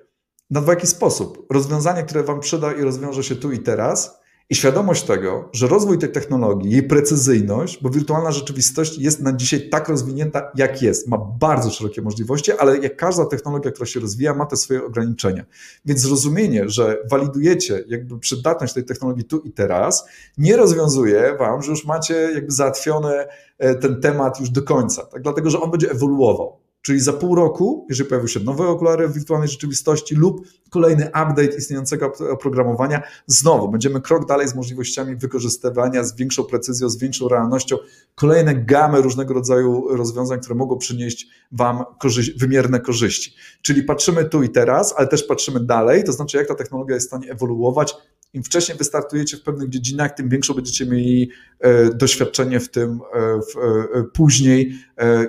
na 0.49 0.61
w 0.61 0.67
jaki 0.67 0.87
sposób. 0.87 1.47
Rozwiązanie, 1.49 2.03
które 2.03 2.23
Wam 2.23 2.39
przyda 2.39 2.73
i 2.73 2.81
rozwiąże 2.81 3.23
się 3.23 3.35
tu 3.35 3.51
i 3.51 3.59
teraz, 3.59 4.19
i 4.53 4.55
świadomość 4.55 5.03
tego, 5.03 5.49
że 5.53 5.67
rozwój 5.67 5.97
tej 5.97 6.11
technologii, 6.11 6.71
jej 6.71 6.83
precyzyjność, 6.83 7.79
bo 7.81 7.89
wirtualna 7.89 8.31
rzeczywistość 8.31 8.97
jest 8.97 9.21
na 9.21 9.33
dzisiaj 9.33 9.69
tak 9.69 9.89
rozwinięta, 9.89 10.51
jak 10.55 10.81
jest, 10.81 11.07
ma 11.07 11.17
bardzo 11.17 11.69
szerokie 11.69 12.01
możliwości, 12.01 12.51
ale 12.51 12.77
jak 12.77 12.97
każda 12.97 13.25
technologia, 13.25 13.71
która 13.71 13.85
się 13.85 13.99
rozwija, 13.99 14.33
ma 14.33 14.45
te 14.45 14.57
swoje 14.57 14.85
ograniczenia. 14.85 15.45
Więc 15.85 16.01
zrozumienie, 16.01 16.69
że 16.69 16.97
walidujecie 17.11 17.83
jakby 17.87 18.19
przydatność 18.19 18.73
tej 18.73 18.85
technologii 18.85 19.23
tu 19.23 19.39
i 19.39 19.51
teraz, 19.51 20.05
nie 20.37 20.57
rozwiązuje 20.57 21.37
wam, 21.39 21.61
że 21.61 21.71
już 21.71 21.85
macie 21.85 22.13
jakby 22.13 22.51
załatwiony 22.51 23.25
e, 23.57 23.75
ten 23.75 24.01
temat 24.01 24.39
już 24.39 24.49
do 24.49 24.63
końca, 24.63 25.05
tak? 25.05 25.21
dlatego 25.21 25.49
że 25.49 25.61
on 25.61 25.71
będzie 25.71 25.91
ewoluował. 25.91 26.62
Czyli 26.83 26.99
za 26.99 27.13
pół 27.13 27.35
roku, 27.35 27.85
jeżeli 27.89 28.09
pojawią 28.09 28.27
się 28.27 28.39
nowe 28.39 28.67
okulary 28.67 29.07
w 29.07 29.13
wirtualnej 29.13 29.49
rzeczywistości 29.49 30.15
lub 30.15 30.47
kolejny 30.69 31.05
update 31.05 31.57
istniejącego 31.57 32.13
oprogramowania, 32.31 33.01
znowu 33.27 33.69
będziemy 33.69 34.01
krok 34.01 34.27
dalej 34.27 34.47
z 34.47 34.55
możliwościami 34.55 35.15
wykorzystywania 35.15 36.03
z 36.03 36.15
większą 36.15 36.43
precyzją, 36.43 36.89
z 36.89 36.97
większą 36.97 37.27
realnością, 37.27 37.77
kolejne 38.15 38.55
gamy 38.55 39.01
różnego 39.01 39.33
rodzaju 39.33 39.87
rozwiązań, 39.97 40.39
które 40.39 40.55
mogą 40.55 40.77
przynieść 40.77 41.27
Wam 41.51 41.83
korzyść, 41.99 42.39
wymierne 42.39 42.79
korzyści. 42.79 43.33
Czyli 43.61 43.83
patrzymy 43.83 44.25
tu 44.25 44.43
i 44.43 44.49
teraz, 44.49 44.93
ale 44.97 45.07
też 45.07 45.23
patrzymy 45.23 45.59
dalej, 45.59 46.03
to 46.03 46.11
znaczy 46.11 46.37
jak 46.37 46.47
ta 46.47 46.55
technologia 46.55 46.95
jest 46.95 47.07
w 47.07 47.09
stanie 47.09 47.31
ewoluować, 47.31 47.95
im 48.33 48.43
wcześniej 48.43 48.77
wystartujecie 48.77 49.37
w 49.37 49.41
pewnych 49.41 49.69
dziedzinach, 49.69 50.11
tym 50.11 50.29
większą 50.29 50.53
będziecie 50.53 50.85
mieli 50.85 51.29
e, 51.59 51.93
doświadczenie 51.93 52.59
w 52.59 52.69
tym 52.69 52.91
e, 52.91 53.39
w, 53.41 53.57
e, 53.57 54.03
później, 54.03 54.79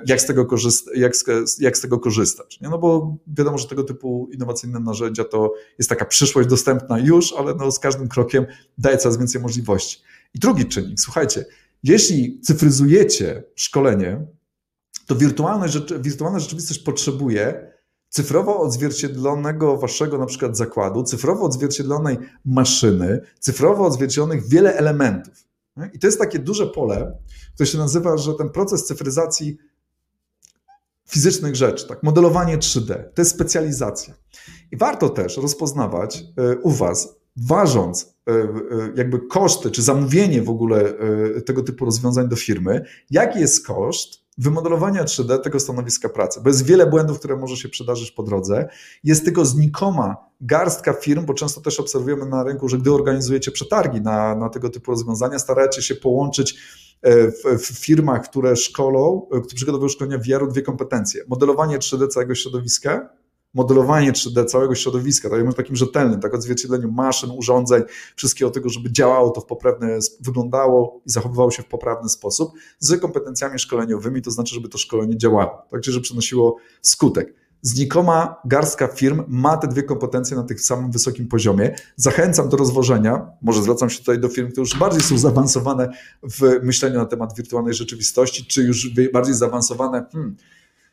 jak 0.05 0.21
z, 0.21 0.25
tego 0.25 0.47
jak, 0.95 1.15
z, 1.15 1.59
jak 1.59 1.77
z 1.77 1.81
tego 1.81 1.99
korzystać. 1.99 2.61
Nie? 2.61 2.69
No 2.69 2.77
bo 2.77 3.17
wiadomo, 3.27 3.57
że 3.57 3.67
tego 3.67 3.83
typu 3.83 4.29
innowacyjne 4.33 4.79
narzędzia 4.79 5.23
to 5.23 5.53
jest 5.77 5.89
taka 5.89 6.05
przyszłość 6.05 6.49
dostępna 6.49 6.99
już, 6.99 7.33
ale 7.33 7.55
no 7.55 7.71
z 7.71 7.79
każdym 7.79 8.07
krokiem 8.07 8.45
daje 8.77 8.97
coraz 8.97 9.17
więcej 9.17 9.41
możliwości. 9.41 10.01
I 10.33 10.39
drugi 10.39 10.65
czynnik, 10.65 10.99
słuchajcie, 10.99 11.45
jeśli 11.83 12.39
cyfryzujecie 12.41 13.43
szkolenie, 13.55 14.25
to 15.07 15.15
wirtualna, 15.15 15.65
wirtualna 15.99 16.39
rzeczywistość 16.39 16.79
potrzebuje 16.79 17.74
cyfrowo 18.15 18.59
odzwierciedlonego 18.59 19.77
waszego 19.77 20.17
na 20.17 20.25
przykład 20.25 20.57
zakładu, 20.57 21.03
cyfrowo 21.03 21.45
odzwierciedlonej 21.45 22.17
maszyny, 22.45 23.21
cyfrowo 23.39 23.85
odzwierciedlonych 23.85 24.47
wiele 24.47 24.77
elementów. 24.77 25.45
I 25.93 25.99
to 25.99 26.07
jest 26.07 26.19
takie 26.19 26.39
duże 26.39 26.67
pole, 26.67 27.17
które 27.53 27.67
się 27.67 27.77
nazywa, 27.77 28.17
że 28.17 28.33
ten 28.33 28.49
proces 28.49 28.85
cyfryzacji 28.85 29.57
fizycznych 31.07 31.55
rzeczy, 31.55 31.87
tak, 31.87 32.03
modelowanie 32.03 32.57
3D, 32.57 33.03
to 33.13 33.21
jest 33.21 33.31
specjalizacja. 33.31 34.13
I 34.71 34.77
warto 34.77 35.09
też 35.09 35.37
rozpoznawać 35.37 36.23
e, 36.37 36.57
u 36.57 36.71
was, 36.71 37.15
ważąc 37.37 38.15
e, 38.27 38.31
e, 38.31 38.47
jakby 38.95 39.19
koszty, 39.19 39.71
czy 39.71 39.81
zamówienie 39.81 40.41
w 40.41 40.49
ogóle 40.49 40.93
tego 41.45 41.63
typu 41.63 41.85
rozwiązań 41.85 42.29
do 42.29 42.35
firmy, 42.35 42.85
jaki 43.09 43.39
jest 43.39 43.67
koszt, 43.67 44.24
wymodelowania 44.37 45.03
3D 45.03 45.39
tego 45.39 45.59
stanowiska 45.59 46.09
pracy, 46.09 46.41
bo 46.43 46.49
jest 46.49 46.65
wiele 46.65 46.85
błędów, 46.85 47.19
które 47.19 47.35
może 47.35 47.57
się 47.57 47.69
przydarzyć 47.69 48.11
po 48.11 48.23
drodze. 48.23 48.69
Jest 49.03 49.25
tylko 49.25 49.45
znikoma 49.45 50.15
garstka 50.41 50.93
firm, 50.93 51.25
bo 51.25 51.33
często 51.33 51.61
też 51.61 51.79
obserwujemy 51.79 52.25
na 52.25 52.43
rynku, 52.43 52.69
że 52.69 52.77
gdy 52.77 52.93
organizujecie 52.93 53.51
przetargi 53.51 54.01
na, 54.01 54.35
na 54.35 54.49
tego 54.49 54.69
typu 54.69 54.91
rozwiązania, 54.91 55.39
staracie 55.39 55.81
się 55.81 55.95
połączyć 55.95 56.59
e, 57.01 57.31
w, 57.31 57.43
w 57.59 57.79
firmach, 57.79 58.29
które 58.29 58.55
szkolą, 58.55 59.27
e, 59.31 59.41
które 59.41 59.55
przygotowują 59.55 59.89
szkolenia 59.89 60.17
VR-u 60.17 60.47
dwie 60.47 60.61
kompetencje. 60.61 61.23
Modelowanie 61.27 61.79
3D 61.79 62.07
całego 62.07 62.35
środowiska 62.35 63.09
modelowanie 63.55 64.11
3D 64.11 64.45
całego 64.45 64.75
środowiska, 64.75 65.29
tak, 65.29 65.53
takim 65.53 65.75
rzetelnym, 65.75 66.19
tak 66.19 66.33
odzwierciedleniu 66.33 66.91
maszyn, 66.91 67.31
urządzeń, 67.31 67.83
wszystkiego 68.15 68.51
tego, 68.51 68.69
żeby 68.69 68.91
działało 68.91 69.29
to 69.29 69.41
w 69.41 69.45
poprawny, 69.45 69.99
wyglądało 70.19 71.01
i 71.05 71.09
zachowywało 71.09 71.51
się 71.51 71.63
w 71.63 71.67
poprawny 71.67 72.09
sposób, 72.09 72.51
z 72.79 73.01
kompetencjami 73.01 73.59
szkoleniowymi, 73.59 74.21
to 74.21 74.31
znaczy, 74.31 74.55
żeby 74.55 74.69
to 74.69 74.77
szkolenie 74.77 75.17
działało, 75.17 75.67
tak, 75.71 75.81
czyli, 75.81 75.93
żeby 75.93 76.03
przynosiło 76.03 76.57
skutek. 76.81 77.33
Znikoma 77.61 78.35
garstka 78.45 78.87
firm 78.87 79.23
ma 79.27 79.57
te 79.57 79.67
dwie 79.67 79.83
kompetencje 79.83 80.37
na 80.37 80.43
tych 80.43 80.61
samym 80.61 80.91
wysokim 80.91 81.27
poziomie. 81.27 81.75
Zachęcam 81.95 82.49
do 82.49 82.57
rozwożenia, 82.57 83.27
może 83.41 83.63
zwracam 83.63 83.89
się 83.89 83.99
tutaj 83.99 84.19
do 84.19 84.29
firm, 84.29 84.51
które 84.51 84.61
już 84.61 84.77
bardziej 84.77 85.01
są 85.01 85.17
zaawansowane 85.17 85.89
w 86.23 86.59
myśleniu 86.63 86.97
na 86.97 87.05
temat 87.05 87.35
wirtualnej 87.35 87.73
rzeczywistości, 87.73 88.45
czy 88.45 88.61
już 88.61 88.89
bardziej 89.13 89.35
zaawansowane, 89.35 90.05
hmm, 90.11 90.35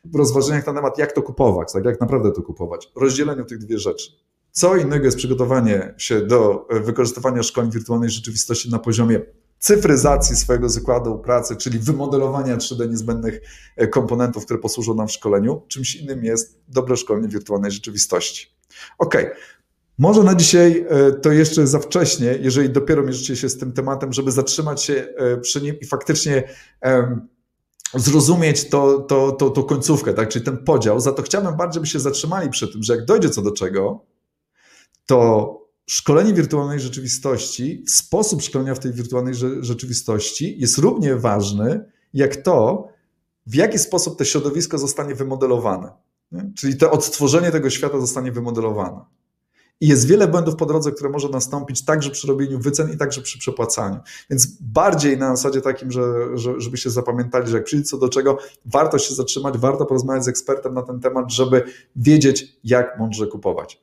w 0.03 0.15
rozważeniach 0.15 0.67
na 0.67 0.73
temat, 0.73 0.97
jak 0.97 1.11
to 1.11 1.21
kupować, 1.21 1.73
tak 1.73 1.85
jak 1.85 2.01
naprawdę 2.01 2.31
to 2.31 2.41
kupować, 2.41 2.91
rozdzieleniu 2.95 3.45
tych 3.45 3.57
dwie 3.57 3.79
rzeczy. 3.79 4.11
Co 4.51 4.75
innego 4.75 5.05
jest 5.05 5.17
przygotowanie 5.17 5.93
się 5.97 6.21
do 6.21 6.67
e, 6.69 6.79
wykorzystywania 6.79 7.43
szkoleń 7.43 7.71
wirtualnej 7.71 8.09
rzeczywistości 8.09 8.71
na 8.71 8.79
poziomie 8.79 9.21
cyfryzacji 9.59 10.35
swojego 10.35 10.69
zakładu 10.69 11.17
pracy, 11.17 11.55
czyli 11.55 11.79
wymodelowania 11.79 12.57
3D 12.57 12.89
niezbędnych 12.89 13.41
e, 13.75 13.87
komponentów, 13.87 14.45
które 14.45 14.59
posłużą 14.59 14.95
nam 14.95 15.07
w 15.07 15.11
szkoleniu. 15.11 15.61
Czymś 15.67 15.95
innym 15.95 16.23
jest 16.23 16.59
dobre 16.67 16.97
szkolenie 16.97 17.27
wirtualnej 17.27 17.71
rzeczywistości. 17.71 18.47
Ok, 18.97 19.15
może 19.97 20.23
na 20.23 20.35
dzisiaj 20.35 20.85
e, 20.89 21.11
to 21.11 21.31
jeszcze 21.31 21.67
za 21.67 21.79
wcześnie, 21.79 22.37
jeżeli 22.41 22.69
dopiero 22.69 23.03
mierzycie 23.03 23.35
się 23.35 23.49
z 23.49 23.57
tym 23.57 23.71
tematem, 23.71 24.13
żeby 24.13 24.31
zatrzymać 24.31 24.83
się 24.83 25.13
przy 25.41 25.61
nim 25.61 25.79
i 25.79 25.85
faktycznie 25.85 26.43
zrozumieć 27.93 28.69
to, 28.69 28.99
to, 28.99 29.31
to, 29.31 29.49
to 29.49 29.63
końcówkę, 29.63 30.13
tak? 30.13 30.29
czyli 30.29 30.45
ten 30.45 30.57
podział. 30.57 30.99
Za 30.99 31.11
to 31.11 31.21
chciałbym 31.21 31.57
bardziej, 31.57 31.81
by 31.81 31.87
się 31.87 31.99
zatrzymali 31.99 32.49
przy 32.49 32.67
tym, 32.67 32.83
że 32.83 32.95
jak 32.95 33.05
dojdzie 33.05 33.29
co 33.29 33.41
do 33.41 33.51
czego, 33.51 34.05
to 35.05 35.59
szkolenie 35.87 36.33
wirtualnej 36.33 36.79
rzeczywistości, 36.79 37.83
sposób 37.87 38.41
szkolenia 38.41 38.75
w 38.75 38.79
tej 38.79 38.93
wirtualnej 38.93 39.33
rzeczywistości 39.59 40.59
jest 40.59 40.77
równie 40.77 41.15
ważny, 41.15 41.85
jak 42.13 42.35
to, 42.35 42.87
w 43.45 43.55
jaki 43.55 43.79
sposób 43.79 44.17
to 44.17 44.25
środowisko 44.25 44.77
zostanie 44.77 45.15
wymodelowane. 45.15 45.91
Nie? 46.31 46.51
Czyli 46.57 46.77
to 46.77 46.91
odtworzenie 46.91 47.51
tego 47.51 47.69
świata 47.69 47.99
zostanie 47.99 48.31
wymodelowane. 48.31 49.05
I 49.81 49.87
jest 49.87 50.07
wiele 50.07 50.27
błędów 50.27 50.55
po 50.55 50.65
drodze, 50.65 50.91
które 50.91 51.09
może 51.09 51.29
nastąpić 51.29 51.85
także 51.85 52.09
przy 52.09 52.27
robieniu 52.27 52.59
wycen 52.59 52.93
i 52.93 52.97
także 52.97 53.21
przy 53.21 53.39
przepłacaniu. 53.39 53.99
Więc 54.29 54.47
bardziej 54.61 55.17
na 55.17 55.35
zasadzie 55.35 55.61
takim, 55.61 55.91
że, 55.91 56.01
że, 56.33 56.53
żebyście 56.57 56.89
zapamiętali, 56.89 57.47
że 57.47 57.57
jak 57.57 57.65
przyjdzie 57.65 57.85
co 57.85 57.97
do 57.97 58.09
czego, 58.09 58.37
warto 58.65 58.99
się 58.99 59.15
zatrzymać, 59.15 59.57
warto 59.57 59.85
porozmawiać 59.85 60.25
z 60.25 60.27
ekspertem 60.27 60.73
na 60.73 60.81
ten 60.81 60.99
temat, 60.99 61.31
żeby 61.31 61.63
wiedzieć, 61.95 62.57
jak 62.63 62.99
mądrze 62.99 63.27
kupować. 63.27 63.81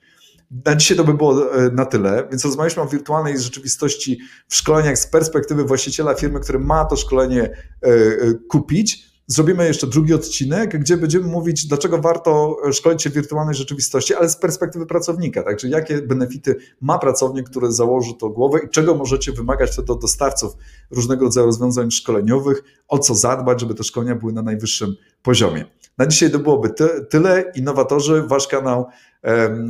Na 0.65 0.77
dzisiaj 0.77 0.97
to 0.97 1.05
by 1.05 1.15
było 1.15 1.55
e, 1.55 1.71
na 1.71 1.87
tyle, 1.87 2.29
więc 2.31 2.45
rozmawialiśmy 2.45 2.83
o 2.83 2.87
wirtualnej 2.87 3.41
rzeczywistości 3.41 4.19
w 4.49 4.55
szkoleniach 4.55 4.99
z 4.99 5.07
perspektywy 5.07 5.65
właściciela 5.65 6.15
firmy, 6.15 6.41
który 6.41 6.59
ma 6.59 6.85
to 6.85 6.97
szkolenie 6.97 7.43
e, 7.43 7.87
e, 7.87 8.35
kupić 8.49 9.10
Zrobimy 9.33 9.67
jeszcze 9.67 9.87
drugi 9.87 10.15
odcinek, 10.15 10.79
gdzie 10.79 10.97
będziemy 10.97 11.27
mówić, 11.27 11.67
dlaczego 11.67 11.99
warto 11.99 12.57
szkolić 12.73 13.03
się 13.03 13.11
w 13.11 13.13
wirtualnej 13.13 13.55
rzeczywistości, 13.55 14.15
ale 14.15 14.29
z 14.29 14.37
perspektywy 14.37 14.87
pracownika. 14.87 15.43
Tak? 15.43 15.57
Czyli 15.57 15.73
jakie 15.73 16.03
benefity 16.03 16.57
ma 16.81 16.99
pracownik, 16.99 17.51
który 17.51 17.73
założy 17.73 18.15
to 18.15 18.29
głowę 18.29 18.59
i 18.67 18.69
czego 18.69 18.95
możecie 18.95 19.33
wymagać 19.33 19.71
wtedy 19.71 19.93
od 19.93 20.01
dostawców 20.01 20.57
różnego 20.91 21.25
rodzaju 21.25 21.47
rozwiązań 21.47 21.91
szkoleniowych, 21.91 22.63
o 22.89 22.99
co 22.99 23.15
zadbać, 23.15 23.61
żeby 23.61 23.75
te 23.75 23.85
szkolenia 23.85 24.15
były 24.15 24.33
na 24.33 24.43
najwyższym 24.43 24.97
poziomie. 25.23 25.65
Na 25.99 26.07
dzisiaj 26.07 26.31
to 26.31 26.39
byłoby 26.39 26.71
ty 26.71 26.89
tyle. 27.11 27.53
Innowatorzy, 27.55 28.23
wasz 28.23 28.49
kanał 28.49 28.87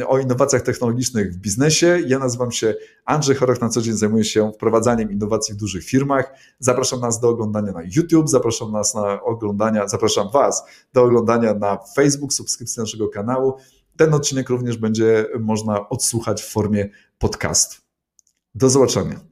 o 0.06 0.18
innowacjach 0.18 0.62
technologicznych 0.62 1.32
w 1.32 1.36
biznesie. 1.36 1.98
Ja 2.06 2.18
nazywam 2.18 2.52
się 2.52 2.74
Andrzej 3.04 3.36
Choroch, 3.36 3.60
na 3.60 3.68
co 3.68 3.80
dzień 3.80 3.94
zajmuję 3.94 4.24
się 4.24 4.52
wprowadzaniem 4.52 5.12
innowacji 5.12 5.54
w 5.54 5.56
dużych 5.56 5.84
firmach. 5.84 6.32
Zapraszam 6.58 7.00
nas 7.00 7.20
do 7.20 7.28
oglądania 7.28 7.72
na 7.72 7.82
YouTube, 7.82 8.28
zapraszam 8.28 8.72
nas 8.72 8.94
na 8.94 9.22
oglądania, 9.22 9.88
zapraszam 9.88 10.30
Was 10.30 10.64
do 10.92 11.02
oglądania 11.02 11.54
na 11.54 11.78
Facebook, 11.96 12.32
subskrypcji 12.32 12.80
naszego 12.80 13.08
kanału. 13.08 13.54
Ten 13.96 14.14
odcinek 14.14 14.48
również 14.48 14.76
będzie 14.76 15.26
można 15.40 15.88
odsłuchać 15.88 16.42
w 16.42 16.48
formie 16.52 16.88
podcastu. 17.18 17.76
Do 18.54 18.68
zobaczenia. 18.68 19.29